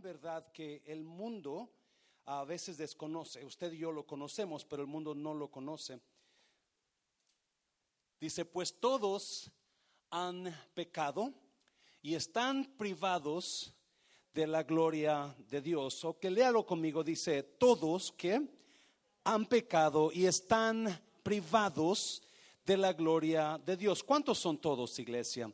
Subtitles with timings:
[0.00, 1.70] verdad que el mundo
[2.26, 3.44] a veces desconoce.
[3.44, 6.00] Usted y yo lo conocemos, pero el mundo no lo conoce.
[8.20, 9.50] Dice, pues todos
[10.10, 11.32] han pecado
[12.02, 13.72] y están privados
[14.32, 16.04] de la gloria de Dios.
[16.04, 18.40] O que léalo conmigo, dice, todos que
[19.24, 22.22] han pecado y están privados
[22.64, 24.02] de la gloria de Dios.
[24.02, 25.52] ¿Cuántos son todos, iglesia?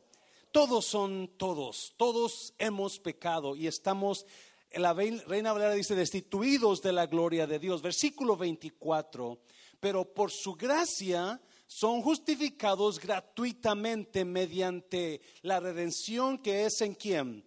[0.53, 4.27] Todos son todos, todos hemos pecado y estamos,
[4.69, 7.81] la Reina Valera dice, destituidos de la gloria de Dios.
[7.81, 9.41] Versículo 24,
[9.79, 17.43] pero por su gracia son justificados gratuitamente mediante la redención que es en quién?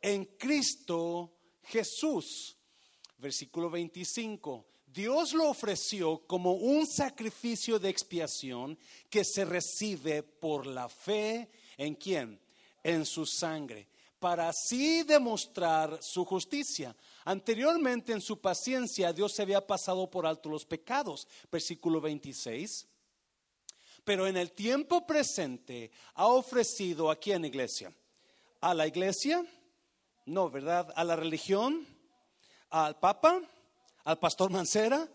[0.00, 1.32] En Cristo
[1.64, 2.56] Jesús.
[3.18, 4.64] Versículo 25.
[4.86, 8.78] Dios lo ofreció como un sacrificio de expiación
[9.10, 12.38] que se recibe por la fe ¿En quién?
[12.82, 16.94] En su sangre, para así demostrar su justicia.
[17.24, 22.86] Anteriormente en su paciencia Dios se había pasado por alto los pecados, versículo 26.
[24.04, 27.92] Pero en el tiempo presente ha ofrecido a quién iglesia?
[28.60, 29.44] ¿A la iglesia?
[30.26, 30.92] No, ¿verdad?
[30.96, 31.86] ¿A la religión?
[32.70, 33.40] ¿Al Papa?
[34.04, 35.08] ¿Al pastor Mancera?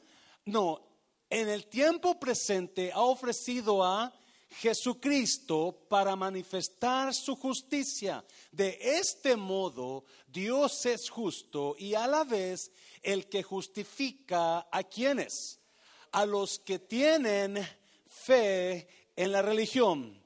[0.46, 0.82] No,
[1.30, 4.14] en el tiempo presente ha ofrecido a
[4.54, 8.24] Jesucristo para manifestar su justicia.
[8.52, 15.60] De este modo, Dios es justo y a la vez el que justifica a quienes,
[16.12, 17.58] a los que tienen
[18.06, 20.22] fe en la religión,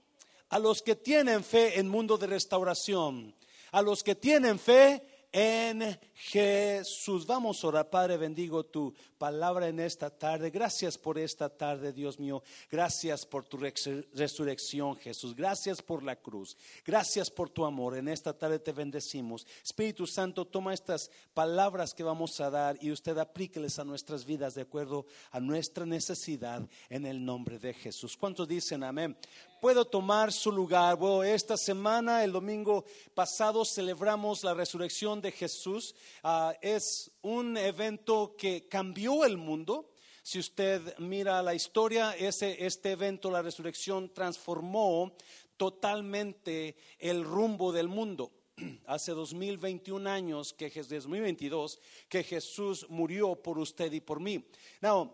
[0.50, 3.36] a los que tienen fe en mundo de restauración,
[3.72, 7.28] a los que tienen fe en Jesús.
[7.28, 10.50] Vamos a orar, Padre, bendigo tu palabra en esta tarde.
[10.50, 12.42] Gracias por esta tarde, Dios mío.
[12.72, 15.36] Gracias por tu resurrección, Jesús.
[15.36, 16.58] Gracias por la cruz.
[16.84, 17.96] Gracias por tu amor.
[17.98, 19.46] En esta tarde te bendecimos.
[19.64, 24.56] Espíritu Santo, toma estas palabras que vamos a dar y usted aplíqueles a nuestras vidas
[24.56, 28.18] de acuerdo a nuestra necesidad en el nombre de Jesús.
[28.18, 29.16] ¿Cuántos dicen amén?
[29.60, 30.98] puedo tomar su lugar.
[31.26, 35.96] Esta semana, el domingo pasado, celebramos la resurrección de Jesús.
[36.24, 39.92] Ah, es un evento que cambió el mundo.
[40.24, 45.16] Si usted mira la historia, ese, este evento, la resurrección, transformó
[45.56, 48.32] totalmente el rumbo del mundo.
[48.86, 51.80] Hace 2021 años, que 2022,
[52.10, 54.46] que Jesús murió por usted y por mí.
[54.82, 55.12] Now,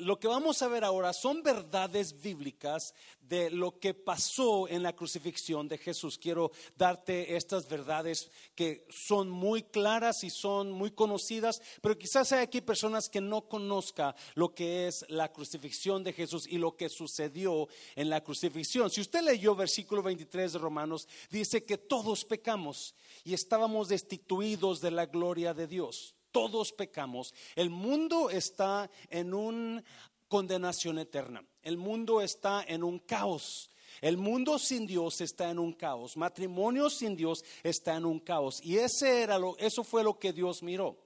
[0.00, 4.94] lo que vamos a ver ahora son verdades bíblicas de lo que pasó en la
[4.94, 6.18] crucifixión de Jesús.
[6.18, 12.40] Quiero darte estas verdades que son muy claras y son muy conocidas, pero quizás hay
[12.40, 16.88] aquí personas que no conozcan lo que es la crucifixión de Jesús y lo que
[16.88, 18.90] sucedió en la crucifixión.
[18.90, 22.94] Si usted leyó versículo 23 de Romanos, dice que todos pecamos
[23.24, 27.34] y estábamos destituidos de la gloria de Dios todos pecamos.
[27.56, 29.82] El mundo está en una
[30.28, 31.44] condenación eterna.
[31.62, 33.70] El mundo está en un caos.
[34.00, 36.16] El mundo sin Dios está en un caos.
[36.16, 38.60] Matrimonio sin Dios está en un caos.
[38.62, 40.96] Y ese era lo, eso fue lo que Dios miró.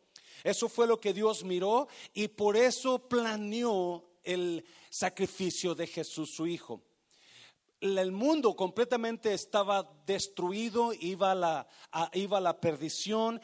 [0.44, 6.46] Eso fue lo que Dios miró y por eso planeó el sacrificio de Jesús su
[6.46, 6.82] Hijo.
[7.80, 11.66] El mundo completamente estaba destruido, iba la,
[12.12, 13.40] iba a la perdición,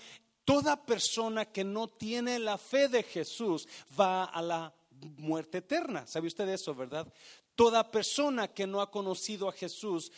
[0.50, 3.68] Toda persona que no tiene la fe de Jesús
[3.98, 4.74] va a la
[5.18, 6.08] muerte eterna.
[6.08, 7.06] ¿Sabe usted eso, verdad?
[7.54, 10.10] Toda persona que no ha conocido a Jesús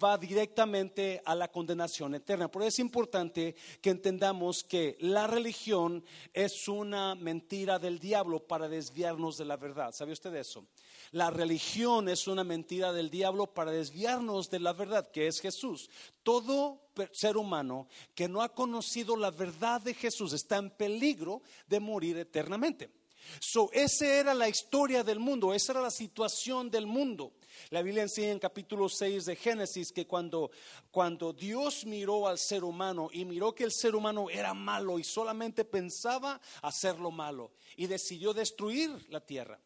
[0.00, 2.48] va directamente a la condenación eterna.
[2.48, 8.68] Por eso es importante que entendamos que la religión es una mentira del diablo para
[8.68, 9.92] desviarnos de la verdad.
[9.92, 10.66] ¿Sabe usted eso?
[11.10, 15.90] La religión es una mentira del diablo para desviarnos de la verdad, que es Jesús.
[16.22, 16.80] Todo
[17.12, 22.18] ser humano que no ha conocido la verdad de Jesús está en peligro de morir
[22.18, 22.90] eternamente.
[23.38, 27.34] So, esa era la historia del mundo, esa era la situación del mundo.
[27.70, 30.50] La Biblia enseña en capítulo 6 de Génesis que cuando,
[30.90, 35.04] cuando Dios miró al ser humano y miró que el ser humano era malo y
[35.04, 39.60] solamente pensaba hacerlo malo y decidió destruir la tierra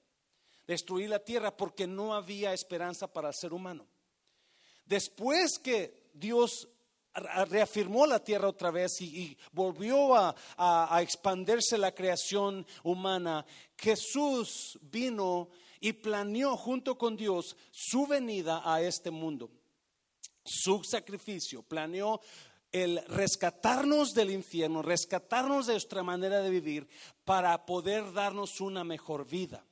[0.66, 3.86] destruir la tierra porque no había esperanza para el ser humano.
[4.84, 6.68] Después que Dios
[7.48, 13.44] reafirmó la tierra otra vez y, volvió a, a, expandirse la creación humana,
[13.76, 15.48] Jesús vino
[15.80, 19.50] y planeó junto con Dios su venida a este mundo,
[20.44, 22.20] su sacrificio, planeó
[22.74, 26.88] el rescatarnos del infierno, rescatarnos de nuestra manera de vivir
[27.24, 29.64] para poder darnos una mejor vida.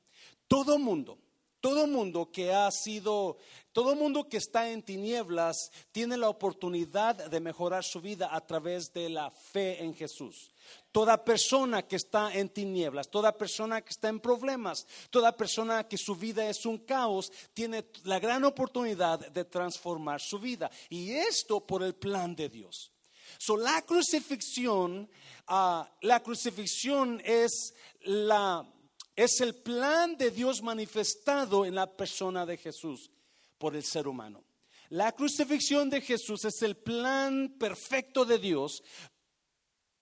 [0.46, 1.18] Todo mundo,
[1.62, 3.38] Todo mundo que ha sido,
[3.72, 8.92] todo mundo que está en tinieblas tiene la oportunidad de mejorar su vida a través
[8.92, 10.50] de la fe en Jesús.
[10.90, 15.96] Toda persona que está en tinieblas, toda persona que está en problemas, toda persona que
[15.96, 20.68] su vida es un caos, tiene la gran oportunidad de transformar su vida.
[20.90, 22.90] Y esto por el plan de Dios.
[23.38, 25.08] So, la crucifixión,
[25.46, 28.66] ah, la crucifixión es la
[29.16, 33.10] es el plan de Dios manifestado en la persona de Jesús
[33.58, 34.44] por el ser humano.
[34.88, 38.82] La crucifixión de Jesús es el plan perfecto de Dios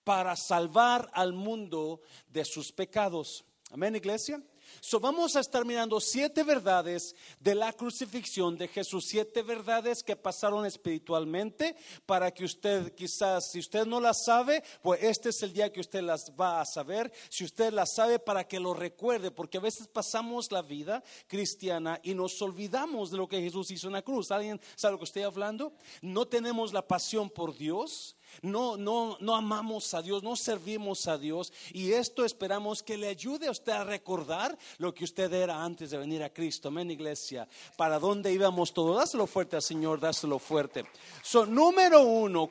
[0.03, 3.45] para salvar al mundo de sus pecados.
[3.69, 4.41] Amén, iglesia.
[4.79, 10.15] So vamos a estar mirando siete verdades de la crucifixión de Jesús, siete verdades que
[10.15, 11.75] pasaron espiritualmente
[12.05, 15.81] para que usted quizás, si usted no las sabe, pues este es el día que
[15.81, 17.11] usted las va a saber.
[17.29, 21.99] Si usted las sabe, para que lo recuerde, porque a veces pasamos la vida cristiana
[22.03, 24.31] y nos olvidamos de lo que Jesús hizo en la cruz.
[24.31, 25.73] ¿Alguien sabe lo que estoy hablando?
[26.01, 31.17] No tenemos la pasión por Dios no, no, no amamos a Dios, no servimos a
[31.17, 31.51] Dios.
[31.73, 35.91] Y esto esperamos que le ayude a usted a recordar lo que usted era antes
[35.91, 36.69] de venir a Cristo.
[36.69, 37.47] Amén, iglesia.
[37.77, 38.97] ¿Para dónde íbamos todos?
[38.97, 40.85] Dáselo fuerte al Señor, dáselo fuerte.
[41.23, 42.49] So, número uno,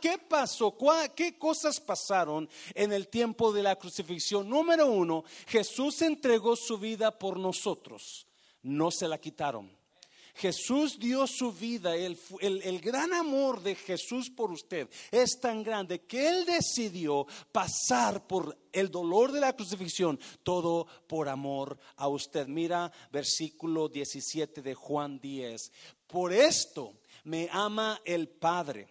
[0.00, 0.76] ¿qué pasó?
[1.14, 4.48] ¿Qué cosas pasaron en el tiempo de la crucifixión?
[4.48, 8.26] Número uno, Jesús entregó su vida por nosotros.
[8.62, 9.81] No se la quitaron.
[10.34, 16.26] Jesús dio su vida, el, gran amor de Jesús por usted es tan grande que
[16.26, 22.46] Él decidió pasar por el dolor de la crucifixión, todo por amor a usted.
[22.46, 25.70] Mira versículo 17 de Juan 10.
[26.06, 26.94] Por esto
[27.24, 28.88] me ama el Padre,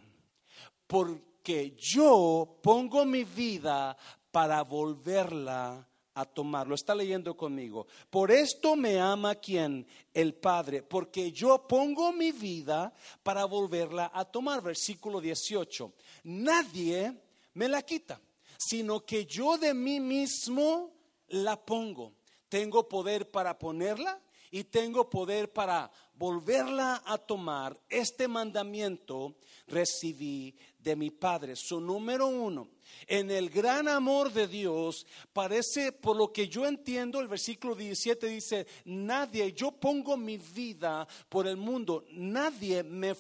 [0.86, 3.98] porque yo pongo mi vida
[4.32, 6.76] para volverla a tomarlo.
[6.76, 7.88] Está leyendo conmigo.
[8.10, 9.86] Por esto me ama quien?
[10.14, 12.94] El Padre, porque yo pongo mi vida
[13.24, 14.62] para volverla a tomar.
[14.62, 15.94] Versículo 18.
[16.24, 17.14] Nadie
[17.54, 18.20] me la quita,
[18.58, 20.92] sino que yo de mí mismo
[21.30, 22.14] la pongo.
[22.50, 24.20] Tengo poder para ponerla
[24.52, 27.80] y tengo poder para volverla a tomar.
[27.90, 29.36] Este mandamiento
[29.68, 31.56] recibí de mi Padre.
[31.56, 32.70] Su número uno
[33.08, 38.28] en el gran amor de Dios, parece, por lo que yo entiendo, el versículo 17
[38.28, 43.16] dice, nadie, yo pongo mi vida por el mundo, nadie me,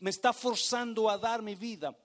[0.00, 1.96] me está forzando a dar mi vida.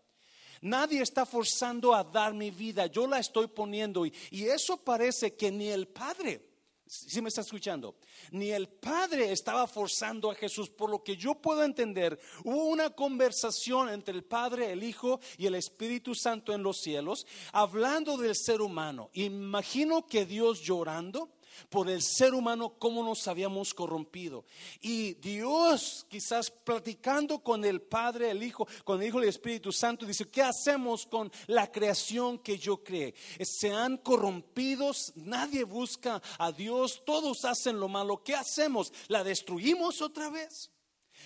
[0.64, 5.36] Nadie está forzando a dar mi vida, yo la estoy poniendo y, y eso parece
[5.36, 6.51] que ni el Padre
[6.92, 7.96] si me está escuchando?
[8.32, 10.70] Ni el Padre estaba forzando a Jesús.
[10.70, 15.46] Por lo que yo puedo entender, hubo una conversación entre el Padre, el Hijo y
[15.46, 19.10] el Espíritu Santo en los cielos, hablando del ser humano.
[19.14, 21.30] Imagino que Dios llorando
[21.70, 24.46] por el ser humano, cómo nos habíamos corrompido.
[24.82, 29.72] Y Dios, quizás platicando con el Padre, el Hijo, con el Hijo y el Espíritu
[29.72, 33.14] Santo, dice, ¿qué hacemos con la creación que yo creé?
[33.42, 38.24] Se han corrompido, nadie busca a Dios, todos hacen lo malo.
[38.24, 38.92] ¿Qué hacemos?
[39.08, 40.72] ¿La destruimos otra vez?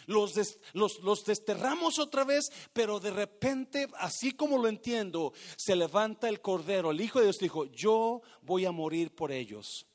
[0.08, 0.34] Los,
[0.74, 6.42] los, los, desterramos otra vez, pero de repente, así como lo entiendo, se levanta el
[6.42, 6.92] Cordero.
[6.92, 9.88] El Hijo de Dios dijo, yo voy a morir por ellos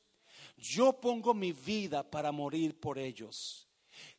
[0.61, 3.67] yo pongo mi vida para morir por ellos.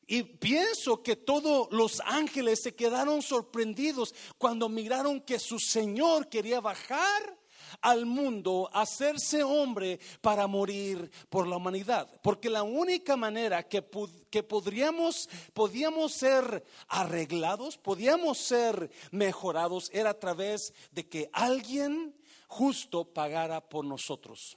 [0.06, 6.60] Y pienso que todos los ángeles se quedaron sorprendidos cuando miraron que su Señor quería
[6.60, 7.38] bajar
[7.80, 12.10] al mundo, hacerse hombre para morir por la humanidad.
[12.22, 13.84] Porque la única manera que,
[14.28, 22.14] que podríamos, podíamos ser arreglados, podíamos ser mejorados, era a través de que alguien
[22.48, 24.56] justo pagara por nosotros.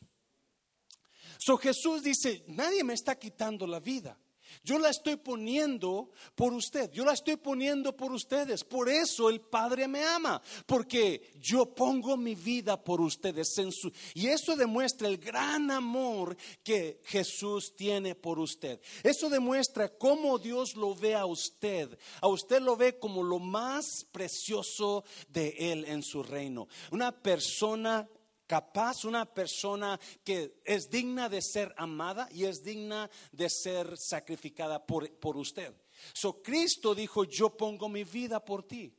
[1.45, 4.17] So Jesús dice, nadie me está quitando la vida.
[4.63, 8.63] Yo la estoy poniendo por usted, yo la estoy poniendo por ustedes.
[8.63, 13.55] Por eso el Padre me ama, porque yo pongo mi vida por ustedes.
[13.59, 18.81] En su, y eso demuestra el gran amor que Jesús tiene por usted.
[19.03, 21.95] Eso demuestra cómo Dios lo ve a usted.
[22.21, 26.67] A usted lo ve como lo más precioso de Él en su reino.
[26.89, 28.09] Una persona
[28.47, 34.85] capaz, una persona que es digna de ser amada y es digna de ser sacrificada
[34.85, 35.73] por, por usted.
[36.13, 38.93] So Cristo dijo, yo pongo mi vida por ti.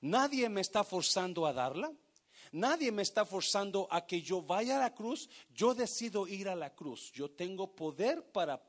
[0.00, 1.92] Nadie me está forzando a darla.
[2.52, 5.28] Nadie me está forzando a que yo vaya a la cruz.
[5.50, 7.10] Yo decido ir a la cruz.
[7.12, 8.62] Yo tengo poder para,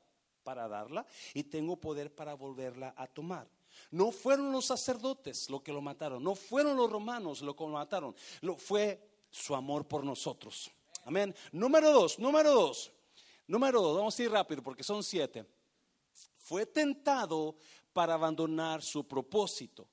[0.44, 3.48] para darla y tengo poder para volverla a tomar.
[3.92, 7.70] No fueron los sacerdotes lo que lo mataron, no fueron los romanos lo que lo
[7.70, 10.72] mataron, lo fue su amor por nosotros.
[11.06, 11.34] Amén.
[11.52, 12.92] Número dos, número dos,
[13.48, 15.46] número dos, vamos a ir rápido porque son siete.
[16.38, 17.58] fue tentado
[17.92, 19.90] para abandonar su propósito.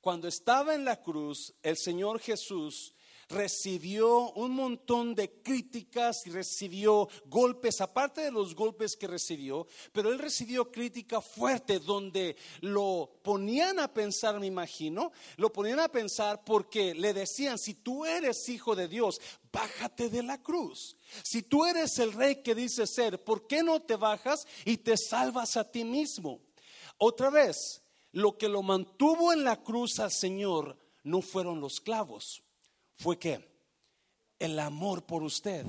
[0.00, 2.93] Cuando estaba en la cruz, el Señor Jesús
[3.28, 10.10] recibió un montón de críticas y recibió golpes, aparte de los golpes que recibió, pero
[10.10, 16.44] él recibió crítica fuerte donde lo ponían a pensar, me imagino, lo ponían a pensar
[16.44, 19.20] porque le decían, si tú eres hijo de Dios,
[19.52, 20.96] bájate de la cruz.
[21.22, 24.96] Si tú eres el rey que dice ser, ¿por qué no te bajas y te
[24.96, 26.40] salvas a ti mismo?
[26.98, 32.44] Otra vez, lo que lo mantuvo en la cruz al Señor no fueron los clavos
[32.96, 33.54] fue que
[34.38, 35.64] el amor por usted.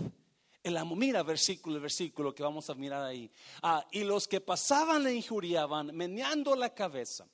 [0.63, 3.31] El amor, mira versículo, versículo que vamos a mirar ahí.
[3.61, 7.27] Ah, y los que pasaban le injuriaban, meneando la cabeza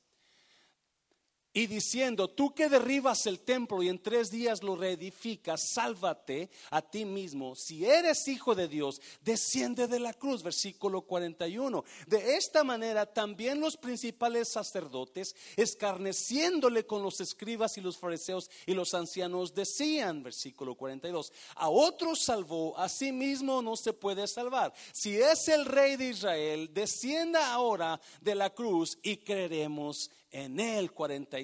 [1.53, 6.81] y diciendo, tú que derribas el templo y en tres días lo reedificas, sálvate a
[6.81, 7.55] ti mismo.
[7.55, 11.83] Si eres hijo de Dios, desciende de la cruz, versículo 41.
[12.07, 18.73] De esta manera también los principales sacerdotes, escarneciéndole con los escribas y los fariseos y
[18.73, 24.73] los ancianos, decían, versículo 42, a otros salvó, a sí mismo no se puede salvar.
[24.93, 30.93] Si es el rey de Israel, descienda ahora de la cruz y creeremos en él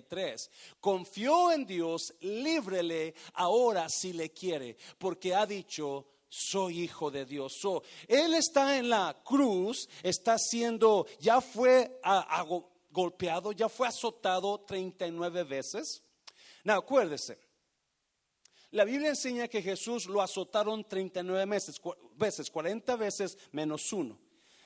[0.02, 0.50] 43.
[0.80, 7.54] Confió en Dios, líbrele ahora si le quiere, porque ha dicho, soy hijo de Dios.
[8.08, 12.00] él está en la cruz, está siendo, ya fue
[12.92, 16.04] golpeado, ya fue azotado 39 veces.
[16.66, 17.40] Acuérdese.
[18.72, 21.82] La Biblia enseña que Jesús lo azotaron 39 veces,
[22.16, 24.20] veces 40 veces menos uno.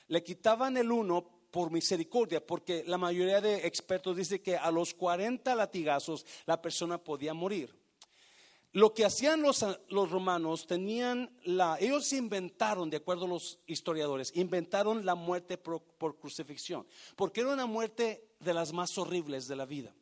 [0.08, 4.94] Le quitaban el uno por misericordia, porque la mayoría de expertos dice que a los
[4.94, 7.78] 40 latigazos la persona podía morir.
[8.72, 14.32] Lo que hacían los, los romanos tenían la, ellos inventaron, de acuerdo a los historiadores,
[14.34, 19.66] inventaron la muerte por, crucifixión, porque era una muerte de las más horribles de la
[19.66, 19.94] vida.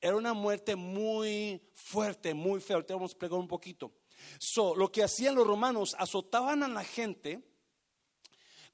[0.00, 2.74] Era una muerte muy fuerte, muy fea.
[2.74, 3.92] Ahorita vamos a explicar un poquito.
[4.38, 7.47] So, lo que hacían los romanos, azotaban a la gente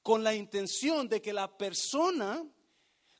[0.05, 2.45] con la intención de que la persona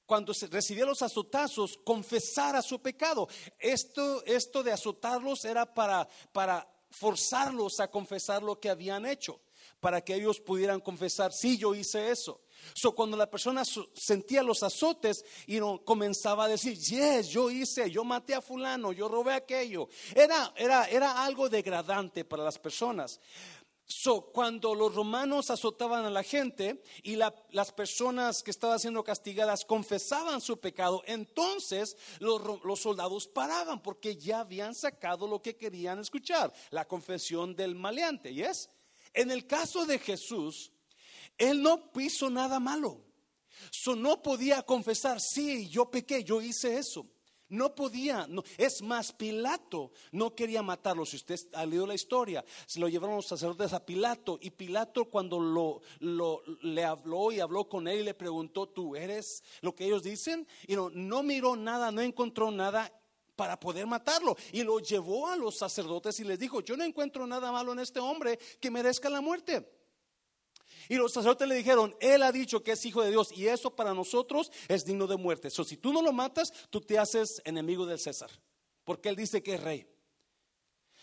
[0.06, 3.28] cuando recibía los azotazos, confesara su pecado.
[3.58, 9.42] Esto, esto de azotarlos era para, para forzarlos a confesar lo que habían hecho,
[9.80, 12.42] para que ellos pudieran confesar, sí, yo hice eso.
[12.74, 13.64] So, cuando la persona
[13.94, 19.08] sentía los azotes y comenzaba a decir, yes, yo hice, yo maté a fulano, yo
[19.08, 23.20] robé aquello, era, era, era algo degradante para las personas.
[23.88, 29.64] So, cuando los romanos azotaban a la gente y las personas que estaban siendo castigadas
[29.64, 36.00] confesaban su pecado, entonces los, los, soldados paraban porque ya habían sacado lo que querían
[36.00, 38.32] escuchar, la confesión del maleante.
[38.32, 38.72] ¿Y es?
[39.14, 40.72] En el caso de Jesús,
[41.38, 43.06] él no hizo nada malo.
[43.70, 47.06] So, no podía confesar, sí, yo pequé, yo hice eso.
[47.50, 48.44] No podía, no.
[48.58, 51.06] es más, Pilato no quería matarlo.
[51.06, 55.06] Si usted ha leído la historia, se lo llevaron los sacerdotes a Pilato y Pilato
[55.06, 55.82] cuando lo,
[56.62, 60.48] le habló y habló con él y le preguntó, ¿tú eres lo que ellos dicen?
[60.68, 62.92] Y no, no miró nada, no encontró nada
[63.36, 64.36] para poder matarlo.
[64.52, 67.80] Y lo llevó a los sacerdotes y les dijo, yo no encuentro nada malo en
[67.80, 69.70] este hombre que merezca la muerte.
[70.90, 73.76] Y los sacerdotes le dijeron, Él ha dicho que es hijo de Dios y eso
[73.76, 75.50] para nosotros es digno de muerte.
[75.50, 78.30] So, si tú no lo matas, tú te haces enemigo del César,
[78.84, 79.95] porque Él dice que es rey.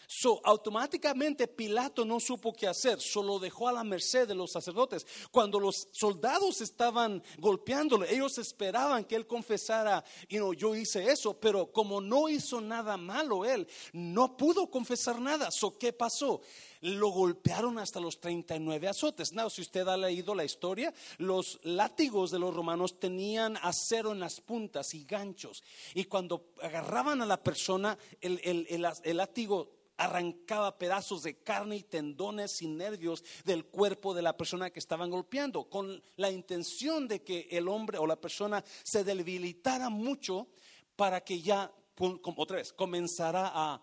[0.07, 5.07] So, automáticamente Pilato no supo qué hacer, solo dejó a la merced de los sacerdotes.
[5.31, 11.39] Cuando los soldados estaban golpeándole, ellos esperaban que él confesara, y no, yo hice eso,
[11.39, 15.51] pero como no hizo nada malo él, no pudo confesar nada.
[15.51, 16.41] So, ¿qué pasó?
[16.81, 19.33] Lo golpearon hasta los 39 azotes.
[19.33, 24.21] No, si usted ha leído la historia, los látigos de los romanos tenían acero en
[24.21, 25.63] las puntas y ganchos.
[25.95, 28.67] Y cuando agarraban a la persona, el, el,
[29.05, 34.71] el látigo arrancaba pedazos de carne y tendones y nervios del cuerpo de la persona
[34.71, 39.91] que estaban golpeando, con la intención de que el hombre o la persona se debilitara
[39.91, 40.49] mucho
[40.97, 43.83] para que ya, otra vez, comenzara a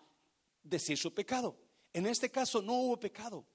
[0.62, 1.56] decir su pecado.
[1.92, 3.46] En este caso no hubo pecado.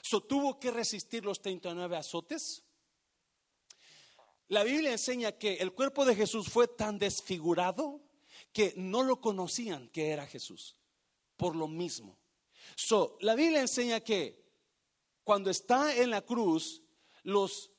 [0.00, 2.64] So, tuvo que resistir los 39 azotes.
[4.48, 8.00] La Biblia enseña que el cuerpo de Jesús fue tan desfigurado
[8.52, 10.76] que no lo conocían que era Jesús
[11.36, 12.18] por lo mismo.
[12.76, 14.42] So, la Biblia enseña que
[15.24, 16.82] cuando está en la cruz,
[17.22, 17.70] los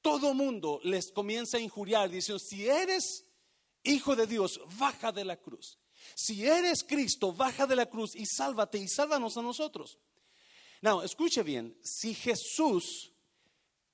[0.00, 3.24] todo mundo les comienza a injuriar diciendo, si eres
[3.82, 5.78] hijo de Dios, baja de la cruz.
[6.14, 9.98] Si eres Cristo, baja de la cruz y sálvate y sálvanos a nosotros.
[10.82, 13.12] Now, escuche bien, si Jesús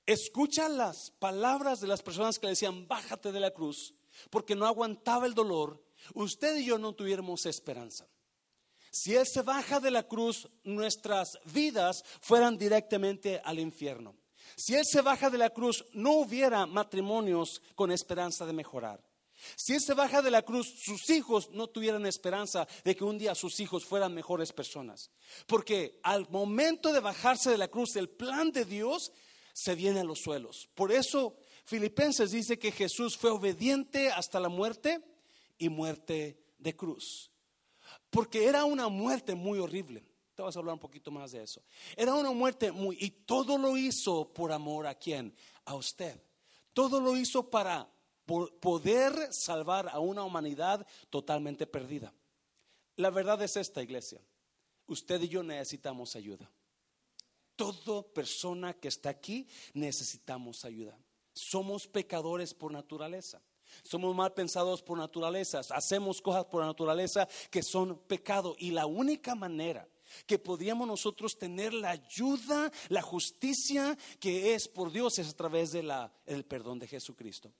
[0.05, 3.93] escucha las palabras de las personas que le decían, bájate de la cruz,
[4.29, 5.81] porque no aguantaba el dolor,
[6.13, 8.09] usted y yo no tuviéramos esperanza.
[8.91, 14.17] Si Él se baja de la cruz, nuestras vidas fueran directamente al infierno.
[14.57, 19.01] Si Él se baja de la cruz, no hubiera matrimonios con esperanza de mejorar.
[19.55, 23.17] Si Él se baja de la cruz, sus hijos no tuvieran esperanza de que un
[23.17, 25.09] día sus hijos fueran mejores personas.
[25.47, 29.11] Porque al momento de bajarse de la cruz, el plan de Dios
[29.53, 30.69] se viene a los suelos.
[30.75, 35.01] Por eso Filipenses dice que Jesús fue obediente hasta la muerte
[35.57, 37.30] y muerte de cruz.
[38.11, 40.03] Porque era una muerte muy horrible.
[40.35, 41.63] Te vas a hablar un poquito más de eso.
[41.95, 42.97] Era una muerte muy...
[42.99, 45.33] Y todo lo hizo por amor a quién?
[45.65, 46.21] A usted.
[46.73, 47.89] Todo lo hizo para
[48.25, 52.13] poder salvar a una humanidad totalmente perdida.
[52.97, 54.21] La verdad es esta, iglesia.
[54.87, 56.51] Usted y yo necesitamos ayuda.
[57.55, 60.97] Toda persona que está aquí necesitamos ayuda.
[61.33, 63.41] Somos pecadores por naturaleza.
[63.83, 65.61] Somos mal pensados por naturaleza.
[65.69, 68.55] Hacemos cosas por naturaleza que son pecado.
[68.57, 69.87] Y la única manera
[70.25, 75.71] que podríamos nosotros tener la ayuda, la justicia que es por Dios es a través
[75.71, 77.51] del perdón de Jesucristo.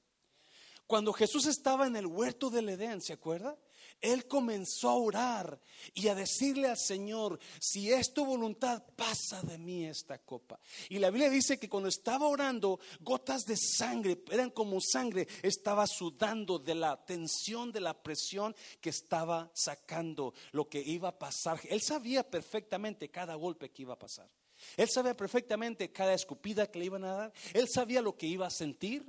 [0.87, 3.57] Cuando Jesús estaba en el huerto del Edén, ¿se acuerda?
[4.01, 5.59] Él comenzó a orar
[5.93, 10.59] y a decirle al Señor, si es tu voluntad, pasa de mí esta copa.
[10.89, 15.85] Y la Biblia dice que cuando estaba orando, gotas de sangre, eran como sangre, estaba
[15.87, 21.59] sudando de la tensión, de la presión que estaba sacando lo que iba a pasar.
[21.69, 24.29] Él sabía perfectamente cada golpe que iba a pasar.
[24.77, 27.33] Él sabía perfectamente cada escupida que le iban a dar.
[27.53, 29.05] Él sabía lo que iba a sentir.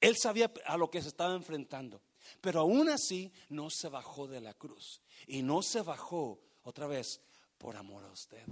[0.00, 2.00] Él sabía a lo que se estaba enfrentando.
[2.40, 5.00] Pero aún así no se bajó de la cruz.
[5.26, 7.20] Y no se bajó otra vez
[7.58, 8.42] por amor a usted.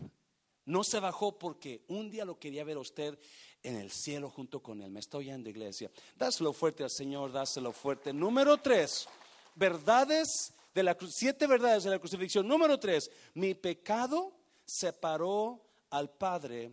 [0.64, 3.18] No se bajó porque un día lo quería ver a usted
[3.62, 4.90] en el cielo junto con él.
[4.90, 5.90] Me estoy yendo, iglesia.
[6.14, 8.12] Dáselo fuerte al Señor, dáselo fuerte.
[8.12, 9.08] Número tres,
[9.54, 10.97] verdades de la.
[11.08, 12.47] Siete verdades de la crucifixión.
[12.47, 14.32] Número tres, mi pecado
[14.64, 16.70] separó al Padre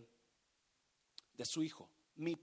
[1.34, 1.88] de su Hijo.
[2.16, 2.36] Mi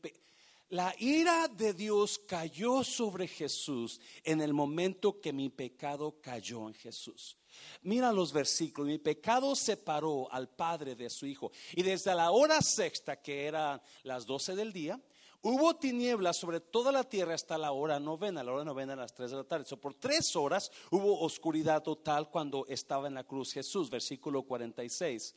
[0.74, 6.74] la ira de Dios cayó sobre Jesús en el momento que mi pecado cayó en
[6.74, 7.38] Jesús.
[7.84, 8.90] Mira los versículos.
[8.90, 11.52] Mi pecado separó al Padre de su Hijo.
[11.74, 15.00] Y desde la hora sexta, que eran las doce del día,
[15.44, 18.44] hubo tinieblas sobre toda la tierra hasta la hora novena.
[18.44, 19.78] La hora novena a las tres de la tarde.
[19.78, 23.92] por tres horas hubo oscuridad total cuando estaba en la cruz Jesús.
[23.92, 25.36] Versículo 46.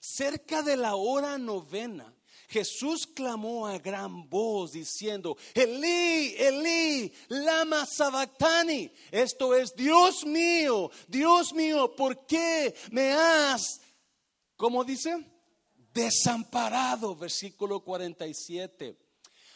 [0.00, 2.12] Cerca de la hora novena
[2.50, 8.90] Jesús clamó a gran voz diciendo, Elí, Elí, lama sabactani.
[9.12, 13.80] Esto es, Dios mío, Dios mío, ¿por qué me has,
[14.56, 15.24] como dice?
[15.94, 18.98] Desamparado, versículo 47.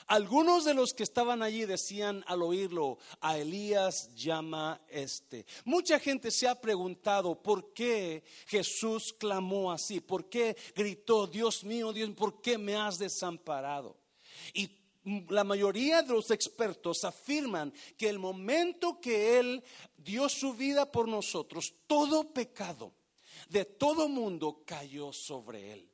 [0.06, 5.46] Algunos de los que estaban allí decían al oírlo, a Elías llama este.
[5.64, 11.92] Mucha gente se ha preguntado por qué Jesús clamó así, por qué gritó, Dios mío,
[11.92, 13.96] Dios, ¿por qué me has desamparado?
[14.52, 14.70] Y
[15.28, 19.62] la mayoría de los expertos afirman que el momento que Él
[19.96, 22.92] dio su vida por nosotros, todo pecado
[23.48, 25.93] de todo mundo cayó sobre Él.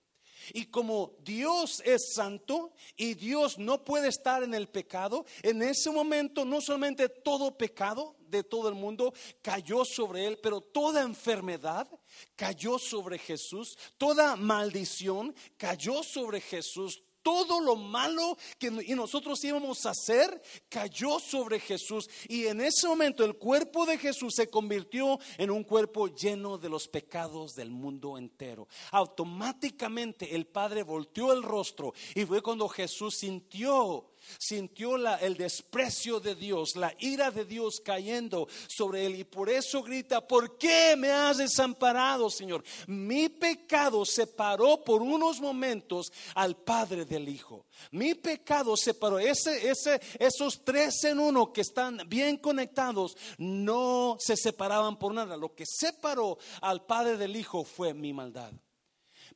[0.52, 5.90] Y como Dios es santo y Dios no puede estar en el pecado, en ese
[5.90, 11.88] momento no solamente todo pecado de todo el mundo cayó sobre él, pero toda enfermedad
[12.36, 19.90] cayó sobre Jesús, toda maldición cayó sobre Jesús, todo lo malo que nosotros íbamos a
[19.90, 22.09] hacer cayó sobre Jesús.
[22.28, 26.68] Y en ese momento el cuerpo de Jesús se convirtió en un cuerpo lleno de
[26.68, 28.68] los pecados del mundo entero.
[28.90, 36.20] Automáticamente el Padre volteó el rostro y fue cuando Jesús sintió sintió la, el desprecio
[36.20, 40.94] de Dios, la ira de Dios cayendo sobre él y por eso grita, ¿por qué
[40.96, 42.62] me has desamparado, Señor?
[42.86, 47.66] Mi pecado separó por unos momentos al Padre del Hijo.
[47.90, 54.36] Mi pecado separó, ese, ese, esos tres en uno que están bien conectados no se
[54.36, 55.36] separaban por nada.
[55.36, 58.52] Lo que separó al Padre del Hijo fue mi maldad.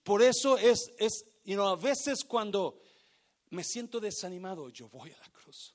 [0.02, 2.78] Por eso es, es you know, a veces cuando
[3.55, 5.75] me siento desanimado, yo voy a la cruz.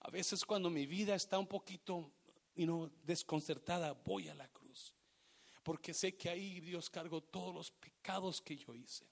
[0.00, 2.12] A veces cuando mi vida está un poquito
[3.02, 4.94] desconcertada, voy a la cruz.
[5.62, 9.06] Porque sé que ahí Dios cargó todos los pecados que yo hice.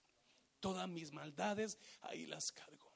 [0.61, 2.93] Todas mis maldades, ahí las cargo.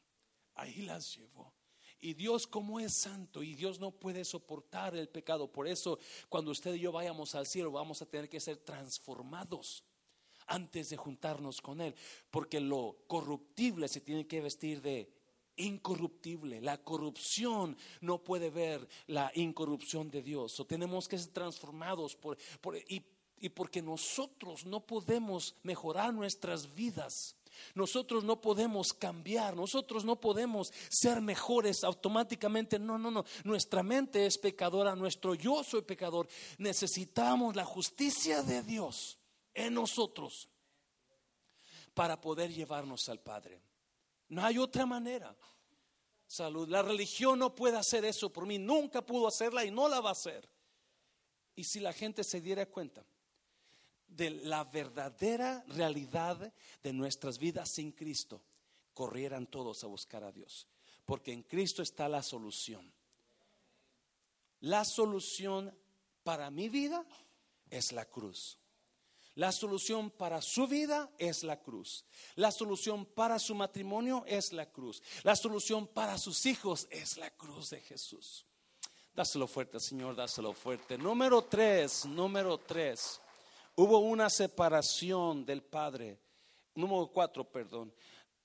[0.55, 1.55] Ahí las llevo.
[1.99, 5.51] Y Dios como es santo y Dios no puede soportar el pecado.
[5.51, 9.83] Por eso cuando usted y yo vayamos al cielo vamos a tener que ser transformados
[10.47, 11.95] antes de juntarnos con Él,
[12.31, 15.11] porque lo corruptible se tiene que vestir de
[15.57, 16.61] incorruptible.
[16.61, 20.59] La corrupción no puede ver la incorrupción de Dios.
[20.61, 22.37] O tenemos que ser transformados por,
[22.89, 23.03] y,
[23.39, 27.37] y porque nosotros no podemos mejorar nuestras vidas.
[27.75, 32.79] Nosotros no podemos cambiar, nosotros no podemos ser mejores automáticamente.
[32.79, 33.25] No, no, no.
[33.45, 36.29] Nuestra mente es pecadora, nuestro yo soy pecador.
[36.59, 39.19] Necesitamos la justicia de Dios
[39.57, 40.49] en nosotros
[41.95, 43.61] para poder llevarnos al Padre.
[44.29, 45.35] No hay otra manera.
[46.27, 46.69] Salud.
[46.69, 48.59] La religión no puede hacer eso por mí.
[48.59, 50.49] Nunca pudo hacerla y no la va a hacer.
[51.55, 53.05] Y si la gente se diera cuenta
[54.07, 58.43] de la verdadera realidad de nuestras vidas sin Cristo,
[58.93, 60.67] corrieran todos a buscar a Dios.
[61.07, 62.93] Porque en Cristo está la solución.
[64.61, 65.75] La solución
[66.25, 67.07] para mi vida
[67.71, 68.59] es la cruz.
[69.37, 72.07] La solución para su vida es la cruz.
[72.37, 75.03] La solución para su matrimonio es la cruz.
[75.25, 78.47] La solución para sus hijos es la cruz de Jesús.
[79.15, 80.97] Dáselo fuerte, Señor, dáselo fuerte.
[80.97, 83.21] Número tres, número tres.
[83.75, 86.19] Hubo una separación del Padre.
[86.75, 87.93] Número cuatro, perdón.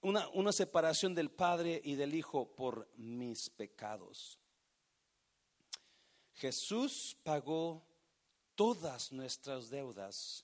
[0.02, 4.38] Una, una separación del Padre y del Hijo por mis pecados.
[6.34, 7.82] Jesús pagó
[8.56, 10.44] todas nuestras deudas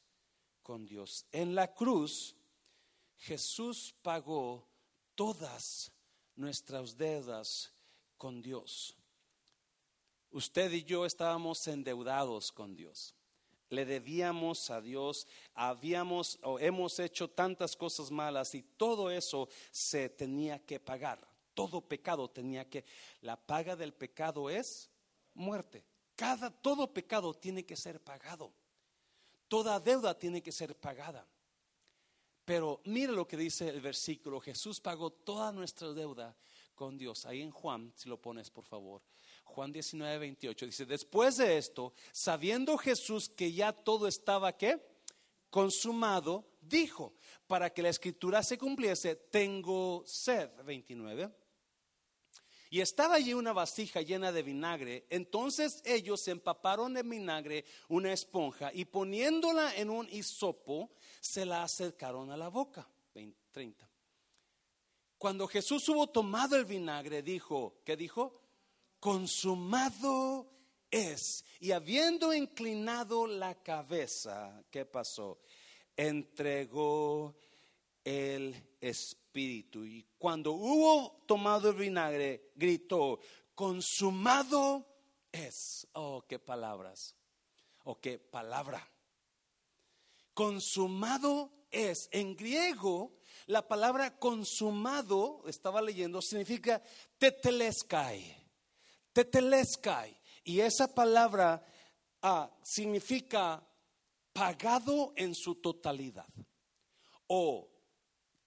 [0.67, 1.25] con Dios.
[1.31, 2.35] En la cruz,
[3.15, 4.67] Jesús pagó
[5.15, 5.93] todas
[6.35, 7.71] nuestras deudas
[8.17, 8.93] con Dios.
[10.29, 13.15] Usted y yo estábamos endeudados con Dios.
[13.69, 20.09] Le debíamos a Dios, habíamos o hemos hecho tantas cosas malas y todo eso se
[20.09, 21.25] tenía que pagar.
[21.53, 22.83] Todo pecado tenía que
[23.21, 24.89] la paga del pecado es
[25.33, 25.85] muerte.
[26.17, 28.51] Cada todo pecado tiene que ser pagado.
[29.47, 31.27] Toda deuda tiene que ser pagada.
[32.45, 34.39] Pero mire lo que dice el versículo.
[34.39, 36.35] Jesús pagó toda nuestra deuda
[36.75, 37.25] con Dios.
[37.25, 39.01] Ahí en Juan, si lo pones por favor.
[39.43, 44.79] Juan 19, 28 dice, después de esto, sabiendo Jesús que ya todo estaba ¿qué?
[45.49, 47.13] consumado, dijo,
[47.47, 50.49] para que la escritura se cumpliese, tengo sed.
[50.63, 51.31] 29.
[52.69, 55.05] Y estaba allí una vasija llena de vinagre.
[55.09, 62.31] Entonces ellos empaparon de vinagre una esponja y poniéndola en un hisopo, se la acercaron
[62.31, 62.87] a la boca.
[63.51, 63.89] 30.
[65.17, 68.39] Cuando Jesús hubo tomado el vinagre, dijo, ¿qué dijo?
[68.99, 70.45] Consumado
[70.91, 71.43] es.
[71.59, 75.39] Y habiendo inclinado la cabeza, ¿qué pasó?
[75.95, 77.35] Entregó
[78.07, 79.83] el Espíritu.
[79.83, 83.19] Y cuando hubo tomado el vinagre, gritó,
[83.53, 84.87] consumado
[85.29, 85.85] es.
[85.91, 87.15] Oh, qué palabras.
[87.83, 88.89] Oh, qué palabra.
[90.33, 92.07] Consumado es.
[92.13, 93.17] En griego,
[93.47, 96.81] la palabra consumado, estaba leyendo, significa
[97.17, 98.37] teteleskai.
[99.11, 100.17] Teteleskai.
[100.45, 101.61] Y esa palabra
[102.21, 103.61] ah, significa
[104.31, 106.29] pagado en su totalidad.
[107.27, 107.76] O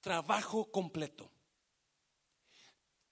[0.00, 1.30] trabajo completo.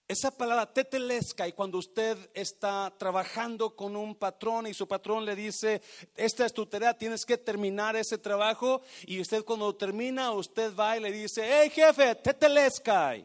[0.08, 5.36] Esa palabra tetelesca y cuando usted está trabajando con un patrón y su patrón le
[5.36, 5.82] dice,
[6.16, 10.96] esta es tu tarea, tienes que terminar ese trabajo y usted cuando termina, usted va
[10.96, 13.16] y le dice, hey jefe, tetelesca,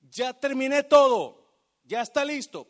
[0.00, 1.44] ya terminé todo,
[1.82, 2.68] ya está listo,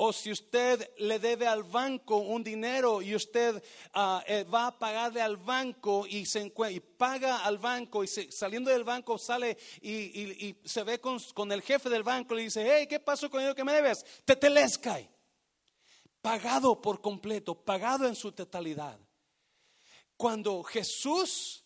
[0.00, 3.60] o si usted le debe al banco un dinero y usted
[3.94, 8.70] ah, eh, va a pagarle al banco y, se y paga al banco y saliendo
[8.70, 12.86] del banco sale y, se ve con, el jefe del banco y le dice, hey,
[12.88, 14.04] ¿qué pasó con ello que me debes?
[14.24, 15.10] Tetelescai.
[16.22, 19.00] Pagado por completo, pagado en su totalidad.
[20.16, 21.64] Cuando Jesús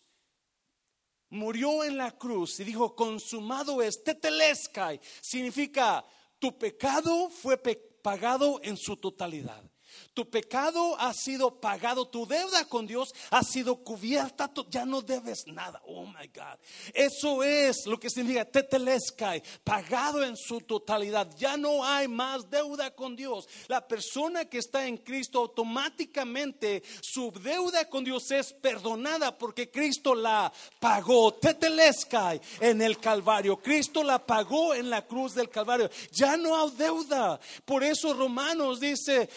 [1.29, 6.03] murió en la cruz y dijo, consumado es, tetelescai, significa
[6.39, 9.72] tu pecado fue pecado pagado en su totalidad.
[10.13, 15.47] Tu pecado ha sido pagado, tu deuda con Dios ha sido cubierta, ya no debes
[15.47, 15.81] nada.
[15.85, 16.59] Oh my God.
[16.93, 21.29] Eso es lo que significa teteleskai, pagado en su totalidad.
[21.37, 23.47] Ya no hay más deuda con Dios.
[23.67, 30.15] La persona que está en Cristo automáticamente su deuda con Dios es perdonada porque Cristo
[30.15, 31.33] la pagó.
[31.33, 33.57] Teteleskai en el Calvario.
[33.57, 35.89] Cristo la pagó en la cruz del Calvario.
[36.11, 37.39] Ya no hay deuda.
[37.65, 39.29] Por eso Romanos dice,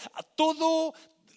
[0.54, 0.94] todo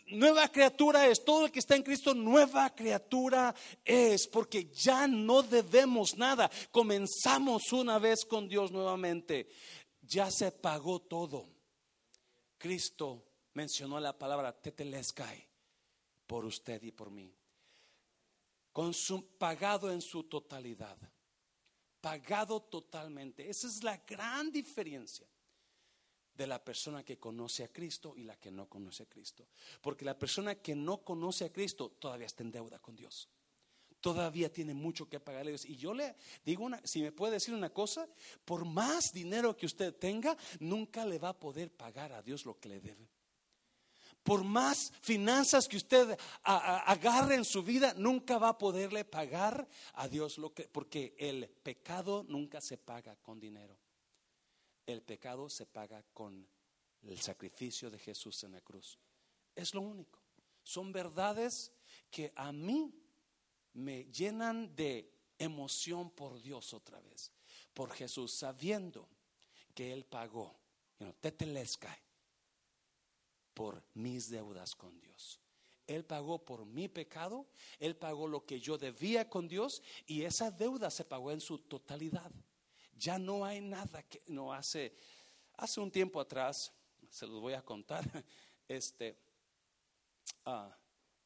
[0.08, 5.41] nueva criatura es, todo el que está en Cristo, nueva criatura es, porque ya no
[5.41, 6.50] debemos nada.
[6.72, 9.50] Comenzamos una vez con Dios nuevamente.
[10.02, 11.48] Ya se pagó todo.
[12.58, 15.48] Cristo mencionó la palabra teteleskai
[16.28, 17.34] por usted y por mí.
[19.38, 20.98] pagado en su totalidad.
[22.02, 23.50] Pagado totalmente.
[23.50, 25.28] Esa es la gran diferencia
[26.39, 29.49] de la persona que conoce a Cristo y la que no conoce a Cristo.
[29.82, 33.28] Porque la persona que no conoce a Cristo todavía está en deuda con Dios.
[33.99, 35.54] Todavía tiene mucho que pagarle.
[35.65, 38.08] Y yo le digo una, si me puede decir una cosa,
[38.45, 42.58] por más dinero que usted tenga, nunca le va a poder pagar a Dios lo
[42.58, 43.10] que le debe.
[44.23, 50.08] Por más finanzas que usted agarre en su vida, nunca va a poderle pagar a
[50.08, 53.78] Dios lo que, porque el pecado nunca se paga con dinero.
[54.89, 56.47] El pecado se paga con
[57.04, 58.97] el sacrificio de Jesús en la cruz.
[59.56, 60.19] Es lo único.
[60.63, 61.71] Son verdades
[62.10, 62.91] que a mí
[63.73, 67.32] me llenan de emoción por Dios otra vez,
[67.71, 69.08] por Jesús, sabiendo
[69.75, 70.60] que Él pagó,
[70.99, 71.15] you know,
[73.54, 75.39] por mis deudas con Dios.
[75.86, 77.45] Él pagó por mi pecado,
[77.78, 81.60] Él pagó lo que yo debía con Dios y esa deuda se pagó en su
[81.60, 82.32] totalidad.
[82.99, 84.93] Ya no hay nada que no hace.
[85.55, 86.73] Hace un tiempo atrás,
[87.09, 88.03] se los voy a contar,
[88.67, 89.17] este,
[90.45, 90.75] ah,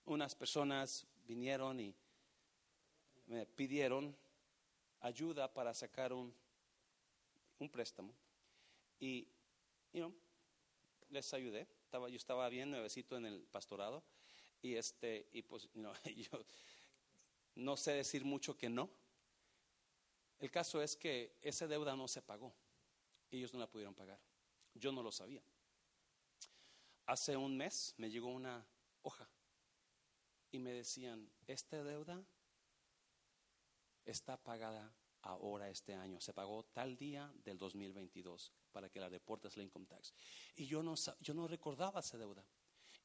[0.06, 1.96] unas personas vinieron y
[3.26, 4.16] me pidieron
[5.00, 6.34] ayuda para sacar un,
[7.58, 8.14] un préstamo
[9.00, 9.28] y
[9.94, 10.14] you
[11.10, 11.68] les ayudé.
[11.86, 14.04] Estaba, yo estaba bien nuevecito en el pastorado
[14.62, 15.70] y este y pues
[16.16, 16.46] yo
[17.56, 18.90] no sé decir mucho que no
[20.44, 22.54] el caso es que esa deuda no se pagó.
[23.32, 24.20] Ellos no la pudieron pagar.
[24.74, 25.42] Yo no lo sabía.
[27.06, 28.68] Hace un mes me llegó una
[29.04, 29.30] hoja
[30.52, 32.22] y me decían, esta deuda
[34.04, 36.20] está pagada ahora este año.
[36.20, 40.14] Se pagó tal día del 2022 para que la reportes la income tax.
[40.56, 42.46] Y yo no, yo no recordaba esa deuda.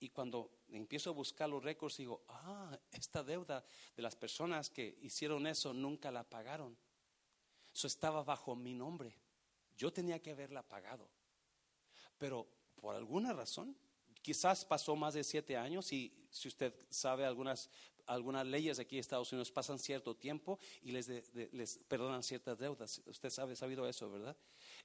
[0.00, 4.98] Y cuando empiezo a buscar los récords, digo, ah, esta deuda de las personas que
[5.02, 6.76] hicieron eso nunca la pagaron.
[7.78, 9.14] Eso estaba bajo mi nombre.
[9.76, 11.08] Yo tenía que haberla pagado.
[12.18, 13.76] Pero por alguna razón,
[14.20, 17.70] quizás pasó más de siete años y si usted sabe algunas,
[18.06, 21.08] algunas leyes aquí en Estados Unidos pasan cierto tiempo y les,
[21.52, 23.00] les perdonan ciertas deudas.
[23.06, 24.36] Usted sabe, sabido eso, ¿verdad?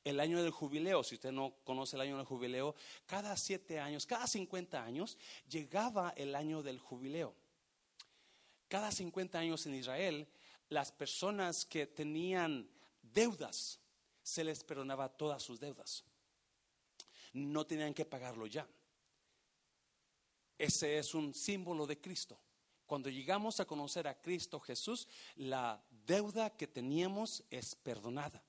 [0.04, 2.76] El año del jubileo, si usted no conoce el año del jubileo,
[3.08, 5.18] cada siete años, cada 50 años,
[5.50, 7.34] llegaba el año del jubileo.
[8.68, 10.28] Cada 50 años en Israel,
[10.70, 12.70] las personas que tenían
[13.14, 13.80] deudas,
[14.22, 16.04] se les perdonaba todas sus deudas.
[17.34, 18.68] No tenían que pagarlo ya.
[20.58, 22.40] Ese es un símbolo de Cristo.
[22.86, 28.44] Cuando llegamos a conocer a Cristo Jesús, la deuda que teníamos es perdonada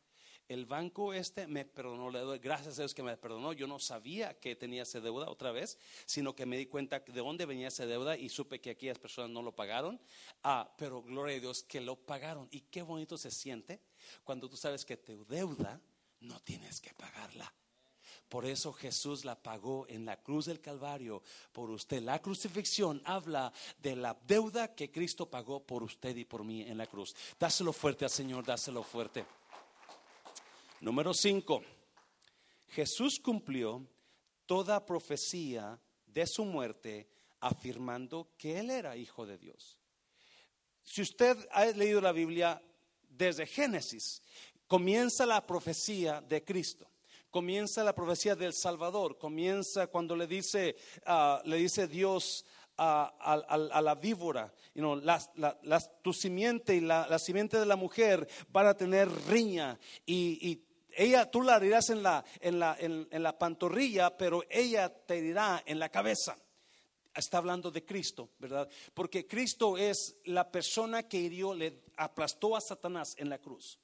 [0.48, 3.52] el banco este me perdonó, le doy gracias a Dios que me perdonó.
[3.52, 7.20] Yo no sabía que tenía esa deuda otra vez, sino que me di cuenta de
[7.20, 10.00] dónde venía esa deuda y supe que aquellas personas no lo pagaron.
[10.42, 12.48] Ah, pero gloria a Dios que lo pagaron.
[12.50, 13.80] Y qué bonito se siente
[14.22, 15.80] cuando tú sabes que tu deuda
[16.20, 17.52] no tienes que pagarla.
[18.28, 22.02] Por eso Jesús la pagó en la cruz del Calvario por usted.
[22.02, 26.78] La crucifixión habla de la deuda que Cristo pagó por usted y por mí en
[26.78, 27.14] la cruz.
[27.38, 29.24] Dáselo fuerte al Señor, dáselo fuerte.
[30.80, 31.62] Número 5.
[32.70, 33.86] Jesús cumplió
[34.46, 37.08] toda profecía de su muerte
[37.40, 39.78] afirmando que Él era hijo de Dios.
[40.82, 42.60] Si usted ha leído la Biblia
[43.16, 44.22] desde Génesis,
[44.66, 46.86] comienza la profecía de Cristo.
[47.30, 49.18] Comienza la profecía del Salvador.
[49.18, 52.44] Comienza cuando le dice, ah, le dice Dios
[52.78, 54.52] a, la víbora.
[56.02, 60.62] tu simiente y la, simiente de la mujer van a tener riña y
[60.96, 65.62] ella tú la herirás en la, en la, en, la pantorrilla, pero ella te herirá
[65.66, 66.36] en la cabeza
[67.14, 68.68] está hablando de Cristo, ¿verdad?
[68.92, 73.78] Porque Cristo es la persona que hirió, le aplastó a Satanás en la cruz.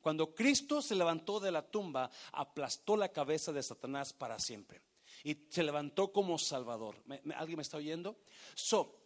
[0.00, 4.80] Cuando Cristo se levantó de la tumba, aplastó la cabeza de Satanás para siempre.
[5.24, 6.96] Y se levantó como Salvador.
[7.36, 8.16] alguien me está oyendo?
[8.54, 9.02] So,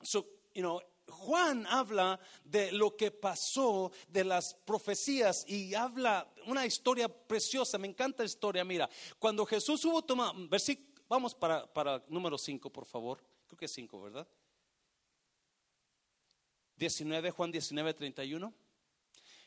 [0.00, 6.66] so, you know, Juan habla de lo que pasó, de las profecías y habla una
[6.66, 10.34] historia preciosa, me encanta la historia, mira, cuando Jesús hubo tomado,
[11.08, 14.28] vamos para, para número 5, por favor, creo que es 5, ¿verdad?
[16.76, 18.54] 19, Juan 19, 31.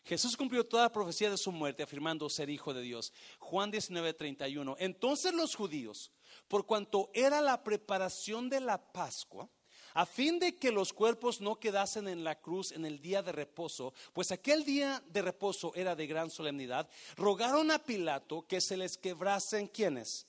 [0.04, 3.14] Jesús cumplió toda la profecía de su muerte afirmando ser hijo de Dios.
[3.38, 4.76] Juan 19, 31.
[4.80, 6.12] Entonces los judíos,
[6.48, 9.50] por cuanto era la preparación de la Pascua,
[9.94, 13.32] a fin de que los cuerpos no quedasen en la cruz en el día de
[13.32, 18.78] reposo, pues aquel día de reposo era de gran solemnidad, rogaron a Pilato que se
[18.78, 20.28] les quebrasen quienes,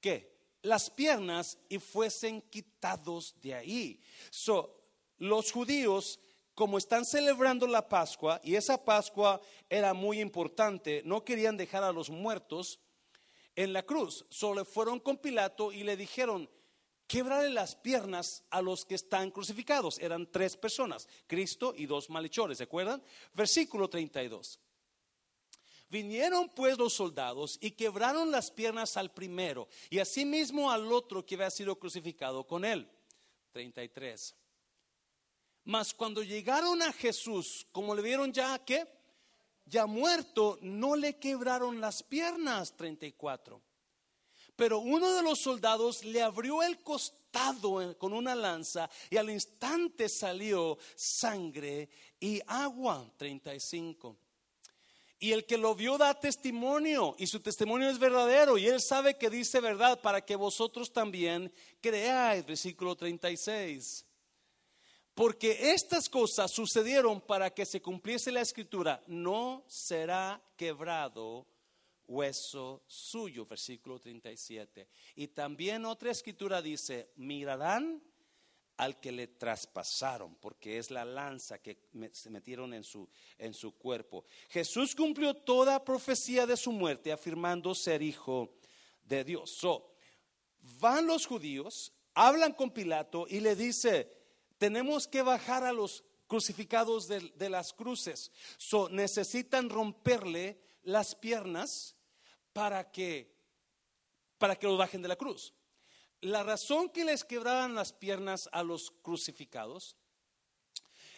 [0.00, 0.35] ¿qué?
[0.62, 4.00] Las piernas y fuesen quitados de ahí.
[4.30, 4.82] So,
[5.18, 6.20] los judíos
[6.56, 11.92] como están celebrando la Pascua, y esa Pascua era muy importante, no querían dejar a
[11.92, 12.80] los muertos
[13.54, 14.24] en la cruz.
[14.30, 16.48] Solo fueron con Pilato y le dijeron,
[17.06, 19.98] quebrarle las piernas a los que están crucificados.
[19.98, 23.02] Eran tres personas, Cristo y dos malhechores, ¿se acuerdan?
[23.34, 24.58] Versículo 32.
[25.88, 31.36] Vinieron pues los soldados y quebraron las piernas al primero y asimismo al otro que
[31.36, 32.90] había sido crucificado con él.
[33.52, 34.34] 33.
[35.64, 38.86] Mas cuando llegaron a Jesús, como le vieron ya que
[39.64, 42.76] ya muerto, no le quebraron las piernas.
[42.76, 43.60] 34.
[44.54, 50.08] Pero uno de los soldados le abrió el costado con una lanza y al instante
[50.08, 53.12] salió sangre y agua.
[53.16, 54.16] 35.
[55.18, 59.16] Y el que lo vio da testimonio y su testimonio es verdadero y él sabe
[59.16, 61.50] que dice verdad para que vosotros también
[61.80, 62.44] creáis.
[62.44, 64.04] Versículo 36.
[65.14, 71.46] Porque estas cosas sucedieron para que se cumpliese la escritura, no será quebrado
[72.06, 74.86] hueso suyo, versículo 37.
[75.14, 78.02] Y también otra escritura dice, mirarán
[78.76, 81.78] al que le traspasaron, porque es la lanza que
[82.12, 83.08] se metieron en su,
[83.38, 84.24] en su cuerpo.
[84.48, 88.58] Jesús cumplió toda profecía de su muerte, afirmando ser hijo
[89.04, 89.50] de Dios.
[89.50, 89.94] So,
[90.80, 94.12] van los judíos, hablan con Pilato y le dice,
[94.58, 98.30] tenemos que bajar a los crucificados de, de las cruces.
[98.58, 101.96] So, necesitan romperle las piernas
[102.52, 103.34] para que,
[104.38, 105.54] para que los bajen de la cruz.
[106.26, 109.94] La razón que les quebraban las piernas a los crucificados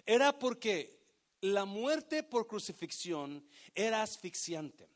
[0.04, 1.00] era porque
[1.40, 3.42] la muerte por crucifixión
[3.74, 4.86] era asfixiante.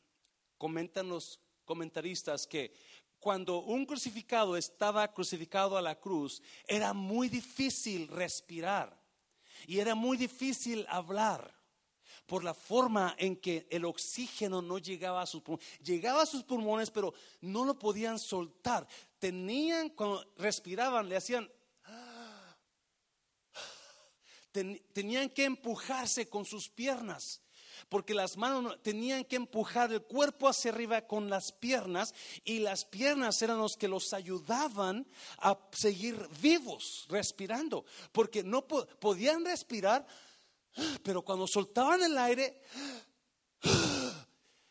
[0.59, 2.75] Comentan los comentaristas que
[3.21, 8.95] cuando un crucificado estaba crucificado a la cruz, era muy difícil respirar
[9.67, 11.55] y era muy difícil hablar
[12.33, 15.69] por la forma en que el oxígeno no llegaba a sus pulmones.
[15.85, 18.89] Llegaba a sus pulmones, pero no lo podían soltar.
[19.19, 21.47] Tenían, cuando respiraban, le hacían...
[24.95, 27.43] Tenían que empujarse con sus piernas
[27.91, 32.15] porque las manos tenían que empujar el cuerpo hacia arriba con las piernas
[32.45, 35.07] y las piernas eran los que los ayudaban
[35.39, 40.07] a seguir vivos, respirando, porque no podían respirar
[41.03, 42.61] pero cuando soltaban el aire,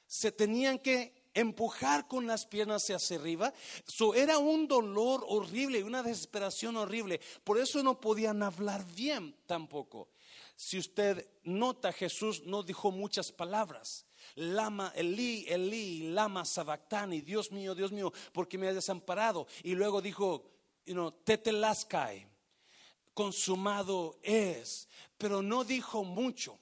[0.08, 3.54] se tenían que empujar con las piernas hacia arriba.
[3.88, 7.22] Eso era un dolor horrible una desesperación horrible.
[7.44, 10.10] Por eso no podían hablar bien tampoco.
[10.56, 14.06] Si usted nota, Jesús no dijo muchas palabras.
[14.36, 19.48] Lama, Eli, Eli, Lama Sabactani, Dios mío, Dios mío, porque me has desamparado.
[19.64, 20.52] Y luego dijo,
[20.86, 22.28] you know, Tetelaskai,
[23.14, 24.88] consumado es
[25.22, 26.60] pero no dijo mucho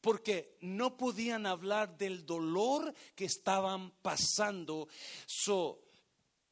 [0.00, 4.88] porque no podían hablar del dolor que estaban pasando.
[5.24, 5.80] So,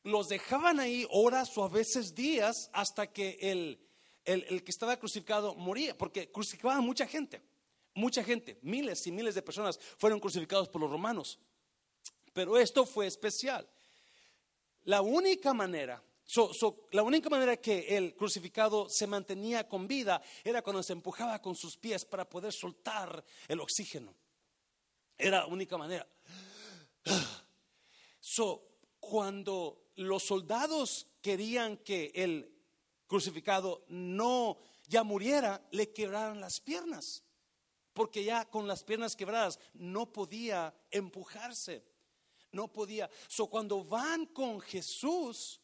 [0.05, 3.81] los dejaban ahí horas o a veces días hasta que el,
[4.25, 7.43] el, que estaba crucificado moría, porque crucificaban mucha gente,
[7.95, 11.41] mucha gente, miles y miles de personas fueron crucificados por los romanos.
[12.33, 13.69] Pero esto fue especial.
[14.85, 16.01] La única manera
[16.93, 21.57] la única manera que el crucificado se mantenía con vida era cuando se empujaba con
[21.57, 24.15] sus pies para poder soltar el oxígeno.
[25.19, 26.07] Era la única manera.
[28.21, 28.63] So,
[29.01, 32.53] cuando los soldados querían que el
[33.07, 37.25] crucificado no ya muriera, le quebraron las piernas,
[37.93, 41.83] porque ya con las piernas quebradas no podía empujarse,
[42.53, 43.11] no podía.
[43.27, 45.61] So, cuando van con Jesús,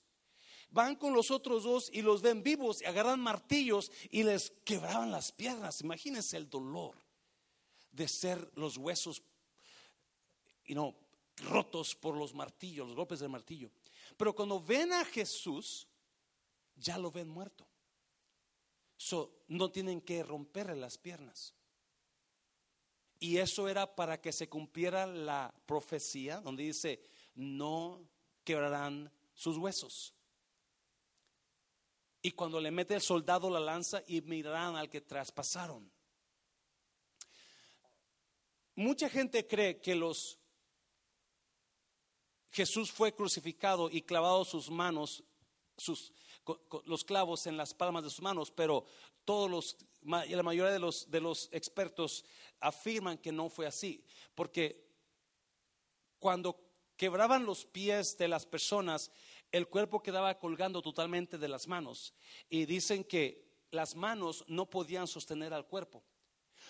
[0.70, 5.10] van con los otros dos y los ven vivos y agarran martillos y les quebraban
[5.10, 5.80] las piernas.
[5.80, 6.94] Imagínense el dolor
[7.92, 9.22] de ser los huesos
[10.66, 10.94] y no
[11.38, 13.70] rotos por los martillos, los golpes del martillo.
[14.16, 15.86] Pero cuando ven a Jesús,
[16.76, 17.66] ya lo ven muerto.
[18.96, 21.54] So, no tienen que romperle las piernas.
[23.18, 27.00] Y eso era para que se cumpliera la profecía donde dice,
[27.34, 28.06] no
[28.44, 30.15] quebrarán sus huesos.
[32.26, 35.88] Y cuando le mete el soldado la lanza y mirarán al que traspasaron.
[38.74, 40.36] Mucha gente cree que los
[42.50, 45.22] Jesús fue crucificado y clavado sus manos,
[45.76, 46.12] sus,
[46.86, 48.84] los clavos en las palmas de sus manos, pero
[49.24, 52.24] todos los, la mayoría de los, de los expertos
[52.58, 54.04] afirman que no fue así,
[54.34, 54.84] porque
[56.18, 56.60] cuando
[56.96, 59.12] quebraban los pies de las personas,
[59.56, 62.14] el cuerpo quedaba colgando totalmente de las manos.
[62.48, 66.04] Y dicen que las manos no podían sostener al cuerpo.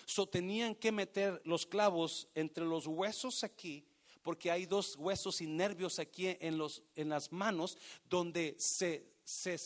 [0.05, 3.85] So tenían que meter los clavos entre los huesos aquí,
[4.21, 9.57] porque hay dos huesos y nervios aquí en, los, en las manos donde se, se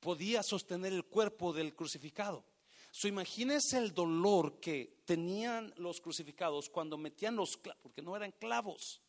[0.00, 2.44] podía sostener el cuerpo del crucificado.
[2.90, 8.32] So, imagínense el dolor que tenían los crucificados cuando metían los clavos, porque no eran
[8.32, 9.00] clavos,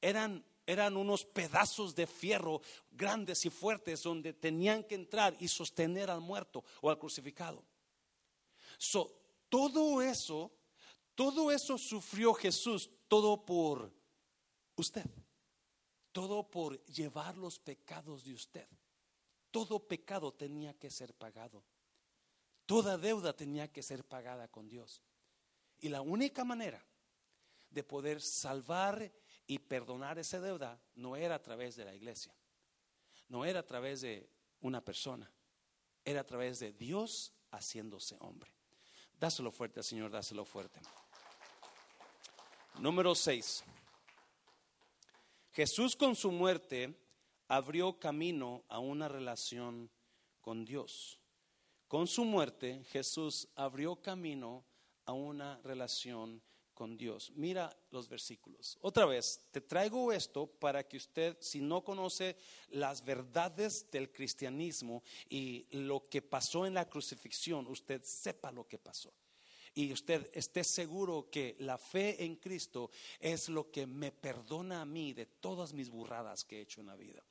[0.00, 6.10] eran, eran unos pedazos de fierro grandes y fuertes donde tenían que entrar y sostener
[6.10, 7.64] al muerto o al crucificado.
[8.78, 9.12] So,
[9.48, 10.50] todo eso,
[11.14, 13.92] todo eso sufrió Jesús, todo por
[14.76, 15.06] usted,
[16.12, 18.66] todo por llevar los pecados de usted.
[19.50, 21.62] Todo pecado tenía que ser pagado.
[22.64, 25.02] Toda deuda tenía que ser pagada con Dios.
[25.78, 26.82] Y la única manera
[27.68, 29.12] de poder salvar
[29.46, 32.34] y perdonar esa deuda no era a través de la iglesia,
[33.28, 34.28] no era a través de
[34.60, 35.30] una persona,
[36.04, 38.52] era a través de Dios haciéndose hombre.
[39.18, 40.80] Dáselo fuerte, Señor, dáselo fuerte.
[42.78, 43.64] Número 6.
[45.52, 46.98] Jesús con su muerte
[47.46, 49.90] abrió camino a una relación
[50.40, 51.18] con Dios.
[51.86, 54.64] Con su muerte, Jesús abrió camino
[55.04, 56.42] a una relación
[56.74, 57.32] con Dios.
[57.34, 58.78] Mira los versículos.
[58.80, 62.36] Otra vez, te traigo esto para que usted, si no conoce
[62.70, 68.78] las verdades del cristianismo y lo que pasó en la crucifixión, usted sepa lo que
[68.78, 69.12] pasó.
[69.74, 74.84] Y usted esté seguro que la fe en Cristo es lo que me perdona a
[74.84, 77.24] mí de todas mis burradas que he hecho en la vida.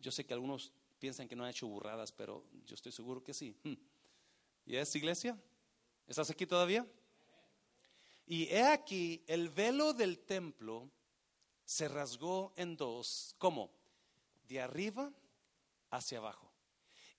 [0.00, 3.34] Yo sé que algunos piensan que no ha hecho burradas, pero yo estoy seguro que
[3.34, 3.56] sí.
[3.64, 3.74] Hmm.
[4.64, 5.36] ¿Y es iglesia?
[6.06, 6.86] ¿Estás aquí todavía?
[8.30, 10.88] Y he aquí, el velo del templo
[11.64, 13.72] se rasgó en dos, ¿cómo?
[14.44, 15.12] De arriba
[15.90, 16.52] hacia abajo.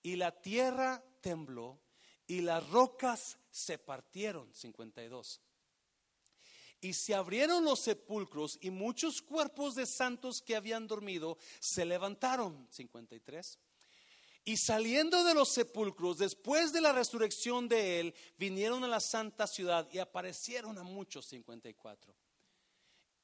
[0.01, 1.82] Y la tierra tembló
[2.28, 5.41] y las rocas se partieron, 52.
[6.80, 12.70] Y se abrieron los sepulcros y muchos cuerpos de santos que habían dormido se levantaron.
[12.72, 13.59] 53.
[14.44, 19.46] Y saliendo de los sepulcros, después de la resurrección de él, vinieron a la santa
[19.46, 21.28] ciudad y aparecieron a muchos.
[21.28, 22.16] 54.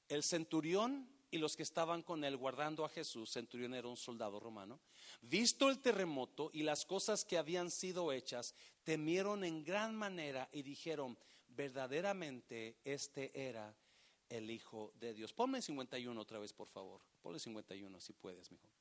[0.09, 4.39] El centurión y los que estaban con él guardando a Jesús, centurión era un soldado
[4.39, 4.79] romano,
[5.21, 8.53] visto el terremoto y las cosas que habían sido hechas,
[8.83, 13.75] temieron en gran manera y dijeron, verdaderamente este era
[14.29, 15.33] el Hijo de Dios.
[15.33, 17.01] Ponme 51 otra vez, por favor.
[17.21, 18.76] Ponle 51 si puedes, mejor.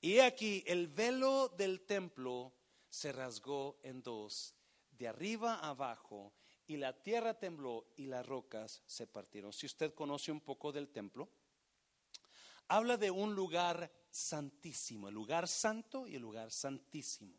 [0.00, 2.52] Y aquí el velo del templo
[2.88, 4.54] se rasgó en dos,
[4.90, 6.34] de arriba abajo,
[6.66, 9.52] y la tierra tembló y las rocas se partieron.
[9.52, 11.28] Si usted conoce un poco del templo,
[12.68, 17.34] habla de un lugar santísimo, el lugar santo y el lugar santísimo.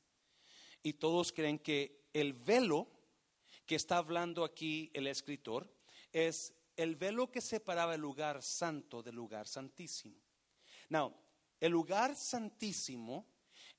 [0.84, 2.88] Y todos creen que el velo
[3.66, 5.74] que está hablando aquí el escritor
[6.12, 10.16] es el velo que separaba el lugar santo del lugar santísimo.
[10.90, 11.14] Now,
[11.60, 13.26] el lugar santísimo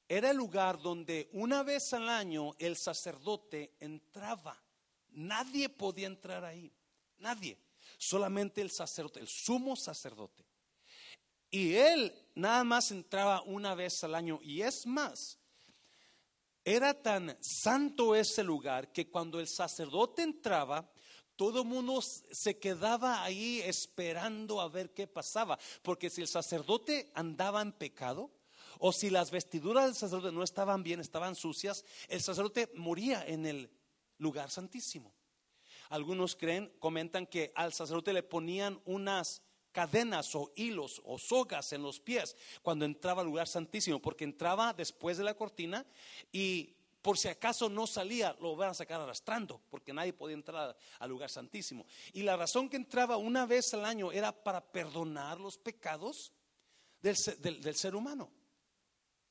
[0.09, 4.62] era el lugar donde una vez al año el sacerdote entraba.
[5.11, 6.72] Nadie podía entrar ahí,
[7.18, 7.59] nadie,
[7.99, 10.45] solamente el sacerdote, el sumo sacerdote.
[11.51, 14.41] Y él nada más entraba una vez al año.
[14.43, 15.39] Y es más,
[16.64, 20.91] era tan santo ese lugar que cuando el sacerdote entraba,
[21.37, 25.59] todo mundo se quedaba ahí esperando a ver qué pasaba.
[25.82, 28.30] Porque si el sacerdote andaba en pecado,
[28.78, 33.47] o si las vestiduras del sacerdote no estaban bien, estaban sucias, el sacerdote moría en
[33.47, 33.70] el
[34.18, 35.14] lugar santísimo.
[35.89, 41.82] Algunos creen, comentan que al sacerdote le ponían unas cadenas o hilos o sogas en
[41.82, 45.87] los pies cuando entraba al lugar santísimo, porque entraba después de la cortina
[46.32, 46.76] y
[47.07, 51.09] por si acaso no salía, lo van a sacar arrastrando, porque nadie podía entrar al
[51.09, 51.86] lugar santísimo.
[52.12, 56.32] Y la razón que entraba una vez al año era para perdonar los pecados
[57.00, 58.28] del, ser humano.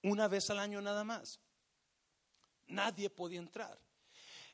[0.03, 1.41] Una vez al año nada más.
[2.67, 3.77] Nadie podía entrar.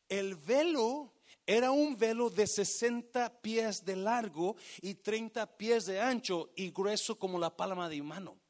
[0.10, 1.14] El velo
[1.46, 7.20] era un velo de 60 pies de largo y 30 pies de ancho y grueso
[7.20, 8.41] como la palma de mano.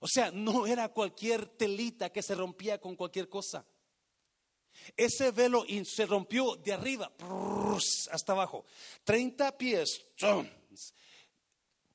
[0.00, 3.64] O sea, no era cualquier telita que se rompía con cualquier cosa.
[4.96, 7.12] Ese velo se rompió de arriba
[8.10, 8.64] hasta abajo.
[9.04, 10.06] 30 pies.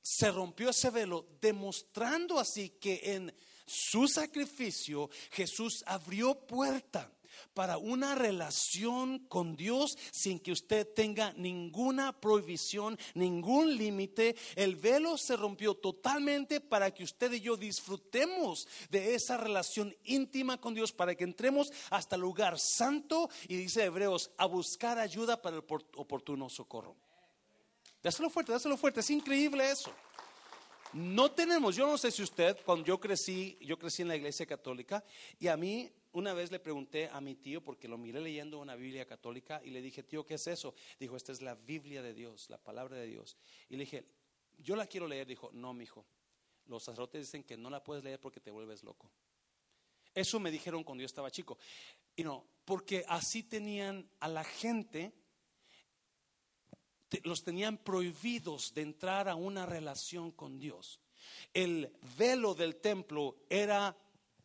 [0.00, 3.34] Se rompió ese velo, demostrando así que en
[3.66, 7.12] su sacrificio Jesús abrió puerta
[7.54, 14.36] para una relación con Dios sin que usted tenga ninguna prohibición, ningún límite.
[14.54, 20.60] El velo se rompió totalmente para que usted y yo disfrutemos de esa relación íntima
[20.60, 25.40] con Dios, para que entremos hasta el lugar santo y dice Hebreos, a buscar ayuda
[25.40, 25.64] para el
[25.96, 26.96] oportuno socorro.
[28.02, 29.90] Dáselo fuerte, dáselo fuerte, es increíble eso.
[30.92, 34.46] No tenemos, yo no sé si usted, cuando yo crecí, yo crecí en la iglesia
[34.46, 35.04] católica
[35.38, 38.74] y a mí una vez le pregunté a mi tío, porque lo miré leyendo una
[38.74, 40.74] Biblia católica, y le dije, tío, ¿qué es eso?
[40.98, 43.36] Dijo, esta es la Biblia de Dios, la palabra de Dios.
[43.68, 44.06] Y le dije,
[44.56, 45.26] yo la quiero leer.
[45.26, 46.06] Dijo, no, mi hijo.
[46.68, 49.10] Los sacerdotes dicen que no la puedes leer porque te vuelves loco.
[50.14, 51.58] Eso me dijeron cuando yo estaba chico.
[52.16, 55.12] Y no, porque así tenían a la gente,
[57.24, 60.98] los tenían prohibidos de entrar a una relación con Dios.
[61.52, 63.94] El velo del templo era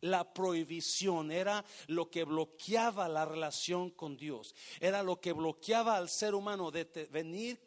[0.02, 6.10] la prohibición, era lo que bloqueaba la relación con Dios, era lo que bloqueaba al
[6.10, 7.60] ser humano de venir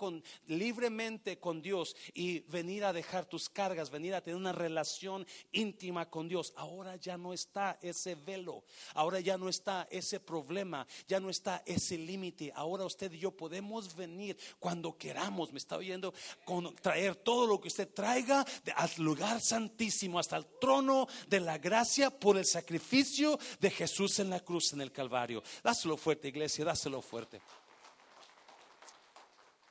[0.47, 6.09] libremente con Dios y venir a dejar tus cargas, venir a tener una relación íntima
[6.09, 6.53] con Dios.
[6.55, 8.63] Ahora ya no está ese velo,
[8.93, 12.51] ahora ya no está ese problema, ya no está ese límite.
[12.55, 16.13] Ahora usted y yo podemos venir cuando queramos, me está oyendo,
[16.43, 21.57] con, traer todo lo que usted traiga al lugar santísimo, hasta el trono de la
[21.57, 25.43] gracia por el sacrificio de Jesús en la cruz, en el Calvario.
[25.63, 27.39] Dáselo fuerte, iglesia, dáselo fuerte.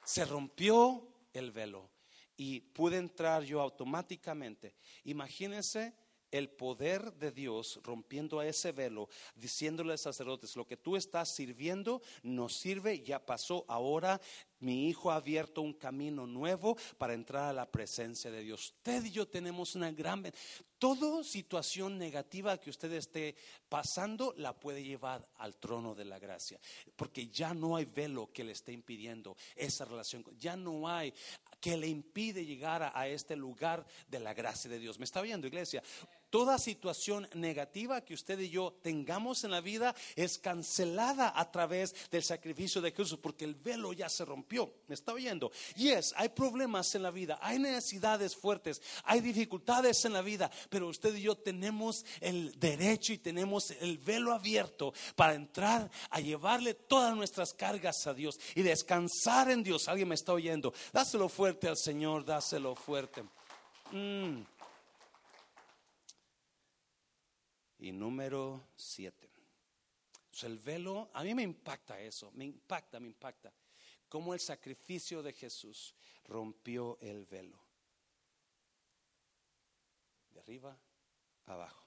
[0.05, 1.91] Se rompió el velo
[2.37, 4.77] y pude entrar yo automáticamente.
[5.03, 5.95] Imagínense
[6.35, 10.97] el poder de Dios rompiendo a ese velo, diciéndole a los sacerdotes, lo que tú
[10.97, 14.21] estás sirviendo no sirve, ya pasó, ahora
[14.59, 18.73] mi hijo ha abierto un camino nuevo para entrar a la presencia de Dios.
[18.77, 20.25] Usted y yo tenemos una gran...
[20.79, 23.37] Toda situación negativa que usted esté
[23.69, 26.59] pasando la puede llevar al trono de la gracia,
[26.97, 31.15] porque ya no hay velo que le esté impidiendo esa relación, ya no hay
[31.65, 34.99] que le impide llegar a, este lugar de la gracia de Dios.
[34.99, 35.83] ¿Me está viendo, iglesia?
[36.35, 41.95] Toda situación negativa que usted y yo tengamos en la vida es cancelada a través
[42.11, 44.69] del sacrificio de Jesús, porque el velo ya se rompió.
[44.89, 45.53] ¿Me está oyendo?
[45.77, 50.51] Y es, hay problemas en la vida, hay necesidades fuertes, hay dificultades en la vida,
[50.71, 56.19] pero usted y yo tenemos el derecho y tenemos el velo abierto para entrar a
[56.19, 59.87] llevarle todas nuestras cargas a Dios y descansar en Dios.
[59.87, 60.75] ¿Alguien me está oyendo?
[60.93, 63.23] Dáselo fuerte al Señor, dáselo fuerte.
[63.93, 64.54] Mm.
[67.85, 69.29] Y número siete.
[70.45, 73.53] el velo, a mí me impacta eso, me impacta, me impacta.
[74.09, 77.61] Cómo el sacrificio de Jesús rompió el velo.
[80.31, 80.81] De arriba
[81.45, 81.85] abajo.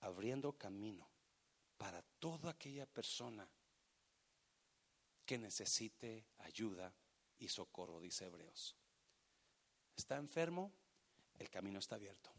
[0.00, 1.08] Abriendo camino
[1.76, 3.48] para toda aquella persona
[5.24, 6.92] que necesite ayuda
[7.38, 8.74] y socorro, dice Hebreos.
[9.96, 10.72] ¿Está enfermo?
[11.38, 12.37] El camino está abierto.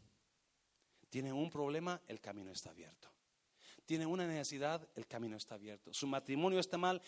[1.10, 3.10] Tiene un problema, el camino está abierto.
[3.84, 5.92] Tiene una necesidad, el camino está abierto.
[5.92, 7.02] Su matrimonio está mal,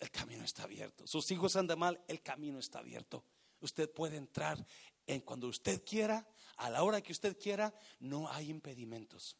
[0.00, 1.06] el camino está abierto.
[1.06, 3.22] Sus hijos andan mal, el camino está abierto.
[3.60, 4.66] Usted puede entrar
[5.06, 6.26] en cuando usted quiera,
[6.56, 9.36] a la hora que usted quiera, no hay impedimentos.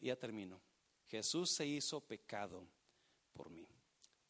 [0.00, 0.60] Ya termino.
[1.06, 2.66] Jesús se hizo pecado
[3.32, 3.68] por mí.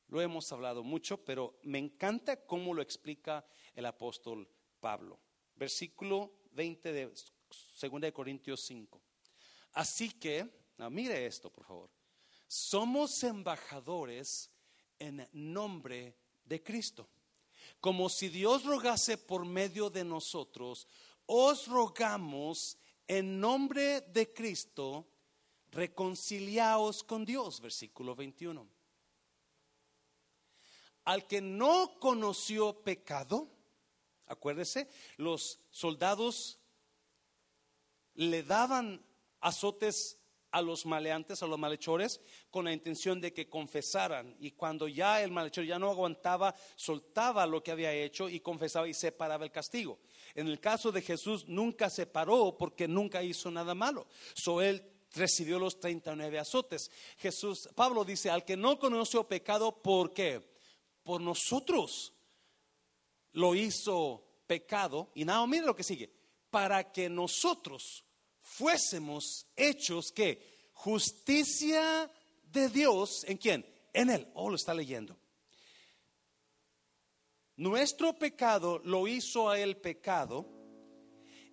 [0.08, 4.48] Lo hemos hablado mucho, pero me encanta cómo lo explica el apóstol
[4.80, 5.20] Pablo.
[5.54, 7.12] Versículo 20 de
[7.74, 9.00] Segunda de Corintios 5.
[9.72, 10.48] Así que,
[10.90, 11.90] mire esto, por favor.
[12.46, 14.50] Somos embajadores
[14.98, 17.08] en nombre de Cristo.
[17.80, 20.86] Como si Dios rogase por medio de nosotros,
[21.26, 25.06] os rogamos en nombre de Cristo,
[25.70, 28.66] reconciliaos con Dios, versículo 21.
[31.04, 33.50] Al que no conoció pecado,
[34.26, 36.58] acuérdese, los soldados
[38.14, 39.04] le daban
[39.40, 40.18] azotes
[40.54, 44.36] a los maleantes, a los malhechores, con la intención de que confesaran.
[44.38, 48.86] Y cuando ya el malhechor ya no aguantaba, soltaba lo que había hecho y confesaba
[48.86, 49.98] y separaba el castigo.
[50.32, 54.06] En el caso de Jesús nunca se paró porque nunca hizo nada malo.
[54.34, 54.80] So él
[55.12, 56.88] recibió los 39 azotes.
[57.18, 60.40] Jesús, Pablo dice, al que no conoció pecado, ¿por qué?
[61.02, 62.12] Por nosotros
[63.32, 65.10] lo hizo pecado.
[65.16, 66.12] Y nada, mire lo que sigue.
[66.54, 68.04] Para que nosotros
[68.40, 72.08] fuésemos hechos que justicia
[72.44, 73.66] de Dios en quién?
[73.92, 74.28] En él.
[74.34, 75.18] Oh, lo está leyendo.
[77.56, 80.46] Nuestro pecado lo hizo a él pecado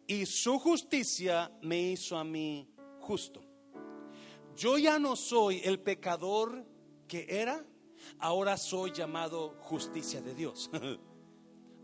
[0.06, 3.43] y su justicia me hizo a mí justo.
[4.56, 6.64] yo ya no soy el pecador
[7.08, 7.66] que era,
[8.20, 10.70] ahora soy llamado justicia de Dios.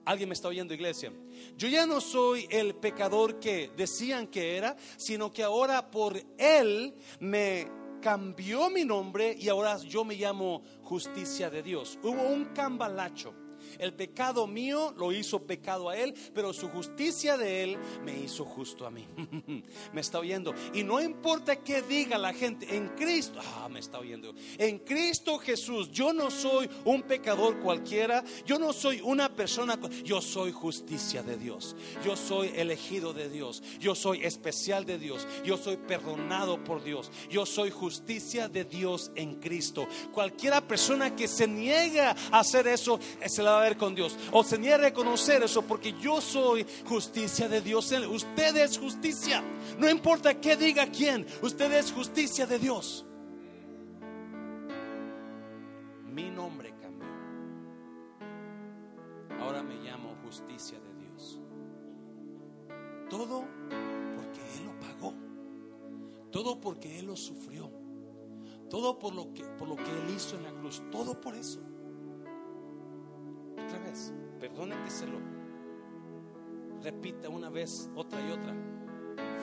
[0.08, 1.12] Alguien me está oyendo, iglesia.
[1.58, 6.96] Yo ya no soy el pecador que decían que era, sino que ahora por Él
[7.20, 7.70] me
[8.02, 12.00] cambió mi nombre y ahora yo me llamo justicia de Dios.
[12.02, 13.47] Hubo un cambalacho.
[13.80, 18.46] El pecado mío lo hizo pecado a él, pero su justicia de él me hizo
[18.46, 19.08] justo a mí.
[19.94, 20.54] me está oyendo.
[20.74, 24.34] Y no importa qué diga la gente, en Cristo, ah, me está oyendo.
[24.58, 30.22] En Cristo Jesús, yo no soy un pecador cualquiera, yo no soy una persona, yo
[30.22, 31.76] soy justicia de Dios.
[32.04, 37.12] Yo soy elegido de Dios, yo soy especial de Dios, yo soy perdonado por Dios,
[37.30, 39.88] yo soy justicia de Dios en Cristo.
[40.14, 44.18] Cualquiera persona que se niega a hacer eso, se la a ver con Dios.
[44.32, 47.92] O se niega a reconocer eso porque yo soy justicia de Dios.
[47.92, 49.44] Usted es justicia.
[49.78, 53.06] No importa qué diga quién, usted es justicia de Dios.
[56.06, 57.08] Mi nombre cambió.
[59.40, 61.40] Ahora me llamo justicia de Dios.
[63.10, 63.46] Todo
[64.16, 65.14] porque Él lo pagó.
[66.32, 67.72] Todo porque Él lo sufrió.
[68.70, 70.82] Todo por lo que, por lo que Él hizo en la cruz.
[70.92, 71.67] Todo por eso
[73.64, 74.14] otra vez.
[74.40, 75.20] Perdone que se lo
[76.82, 78.56] repita una vez, otra y otra.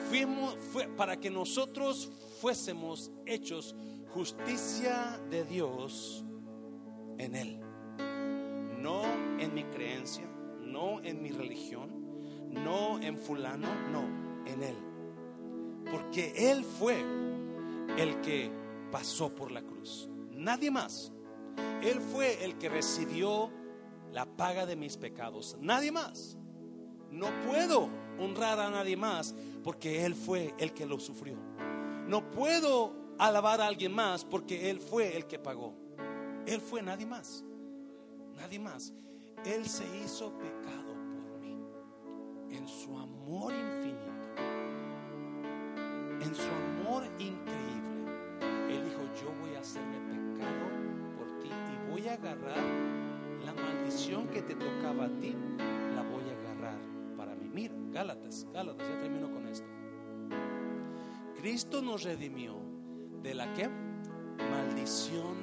[0.09, 3.75] Fuimos, fue para que nosotros fuésemos hechos
[4.13, 6.23] justicia de Dios
[7.17, 7.59] en Él.
[8.81, 9.03] No
[9.39, 10.25] en mi creencia,
[10.61, 11.89] no en mi religión,
[12.51, 14.03] no en fulano, no,
[14.45, 14.75] en Él.
[15.91, 17.03] Porque Él fue
[17.97, 18.51] el que
[18.91, 20.09] pasó por la cruz.
[20.31, 21.11] Nadie más.
[21.81, 23.51] Él fue el que recibió
[24.15, 25.57] la paga de mis pecados.
[25.59, 26.37] Nadie más.
[27.11, 31.35] No puedo honrar a nadie más porque Él fue el que lo sufrió.
[32.07, 35.75] No puedo alabar a alguien más porque Él fue el que pagó.
[36.45, 37.43] Él fue nadie más.
[38.37, 38.93] Nadie más.
[39.43, 41.57] Él se hizo pecado por mí.
[42.51, 44.31] En su amor infinito.
[46.21, 48.13] En su amor increíble.
[48.69, 50.69] Él dijo, yo voy a hacerme pecado
[51.17, 53.04] por ti y voy a agarrar
[53.43, 55.35] la maldición que te tocaba a ti,
[55.95, 56.79] la voy a agarrar
[57.17, 57.49] para mí.
[57.51, 59.67] Mira, Gálatas, Gálatas, ya termino con esto.
[61.37, 62.55] Cristo nos redimió
[63.21, 63.69] de la que
[64.49, 65.35] maldición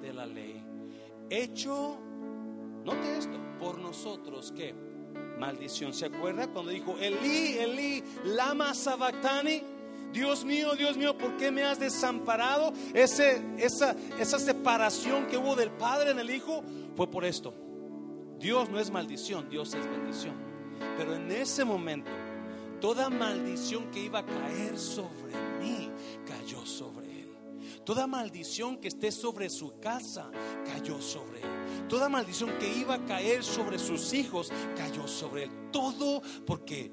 [0.00, 0.64] de la ley.
[1.28, 1.98] Hecho,
[2.84, 4.74] note esto, por nosotros que
[5.38, 5.92] maldición.
[5.92, 9.62] ¿Se acuerda cuando dijo Elí, Elí, lama sabactani?
[10.12, 12.72] Dios mío, Dios mío, ¿por qué me has desamparado?
[12.94, 16.62] Esa, esa separación que hubo del Padre en el Hijo
[16.96, 17.54] fue por esto.
[18.38, 20.34] Dios no es maldición, Dios es bendición.
[20.96, 22.10] Pero en ese momento,
[22.80, 25.90] toda maldición que iba a caer sobre mí,
[26.26, 27.36] cayó sobre él.
[27.84, 30.30] Toda maldición que esté sobre su casa,
[30.64, 31.86] cayó sobre él.
[31.88, 35.50] Toda maldición que iba a caer sobre sus hijos, cayó sobre él.
[35.70, 36.92] Todo porque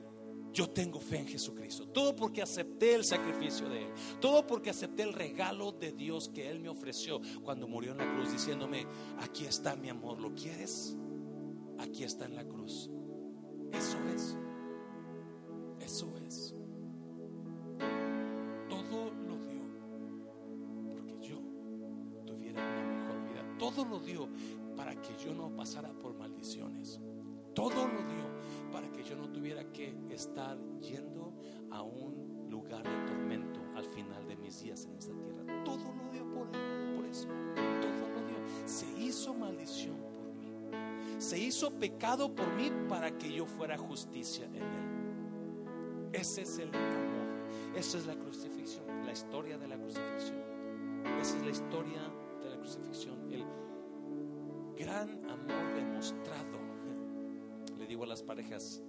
[0.57, 1.87] yo tengo fe en Jesucristo.
[1.89, 3.91] Todo porque acepté el sacrificio de Él.
[4.19, 8.11] Todo porque acepté el regalo de Dios que Él me ofreció cuando murió en la
[8.11, 8.87] cruz diciéndome,
[9.19, 10.97] aquí está mi amor, ¿lo quieres?
[11.77, 12.89] Aquí está en la cruz.
[13.71, 14.35] Eso es.
[15.79, 16.55] Eso es.
[18.67, 19.61] Todo lo dio
[20.89, 21.39] porque yo
[22.25, 23.57] tuviera una mejor vida.
[23.59, 24.27] Todo lo dio
[24.75, 26.99] para que yo no pasara por maldiciones.
[27.53, 28.27] Todo lo dio
[28.71, 31.33] para que yo no tuviera que estar yendo
[31.71, 35.63] a un lugar de tormento al final de mis días en esta tierra.
[35.63, 37.27] Todo lo dio por, por eso.
[37.55, 38.37] Todo lo dio.
[38.65, 40.51] Se hizo maldición por mí.
[41.19, 46.09] Se hizo pecado por mí para que yo fuera justicia en él.
[46.13, 47.17] Ese es el amor.
[47.75, 50.41] Esa es la crucifixión, la historia de la crucifixión.
[51.21, 52.01] Esa es la historia
[52.41, 53.31] de la crucifixión.
[53.31, 53.45] El
[54.75, 56.66] gran amor demostrado
[57.87, 58.83] digo a las parejas,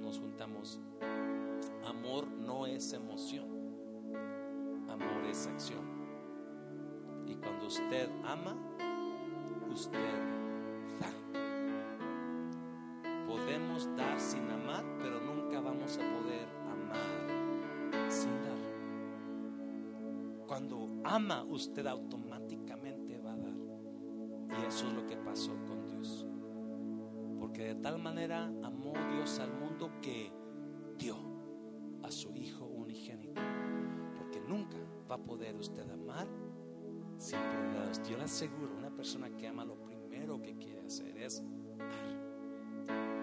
[0.00, 0.80] nos juntamos,
[1.86, 3.46] amor no es emoción,
[4.88, 5.84] amor es acción.
[7.26, 8.56] Y cuando usted ama,
[9.70, 9.98] usted
[10.98, 11.08] da.
[13.28, 18.58] Podemos dar sin amar, pero nunca vamos a poder amar sin dar.
[20.48, 23.54] Cuando ama, usted automáticamente va a dar.
[24.60, 25.54] Y eso es lo que pasó
[27.52, 30.32] porque de tal manera amó Dios al mundo que
[30.96, 31.14] dio
[32.02, 33.42] a su Hijo unigénito.
[34.16, 34.78] Porque nunca
[35.10, 36.26] va a poder usted amar
[37.18, 41.42] sin poder Yo le aseguro, una persona que ama lo primero que quiere hacer es
[41.78, 43.21] dar.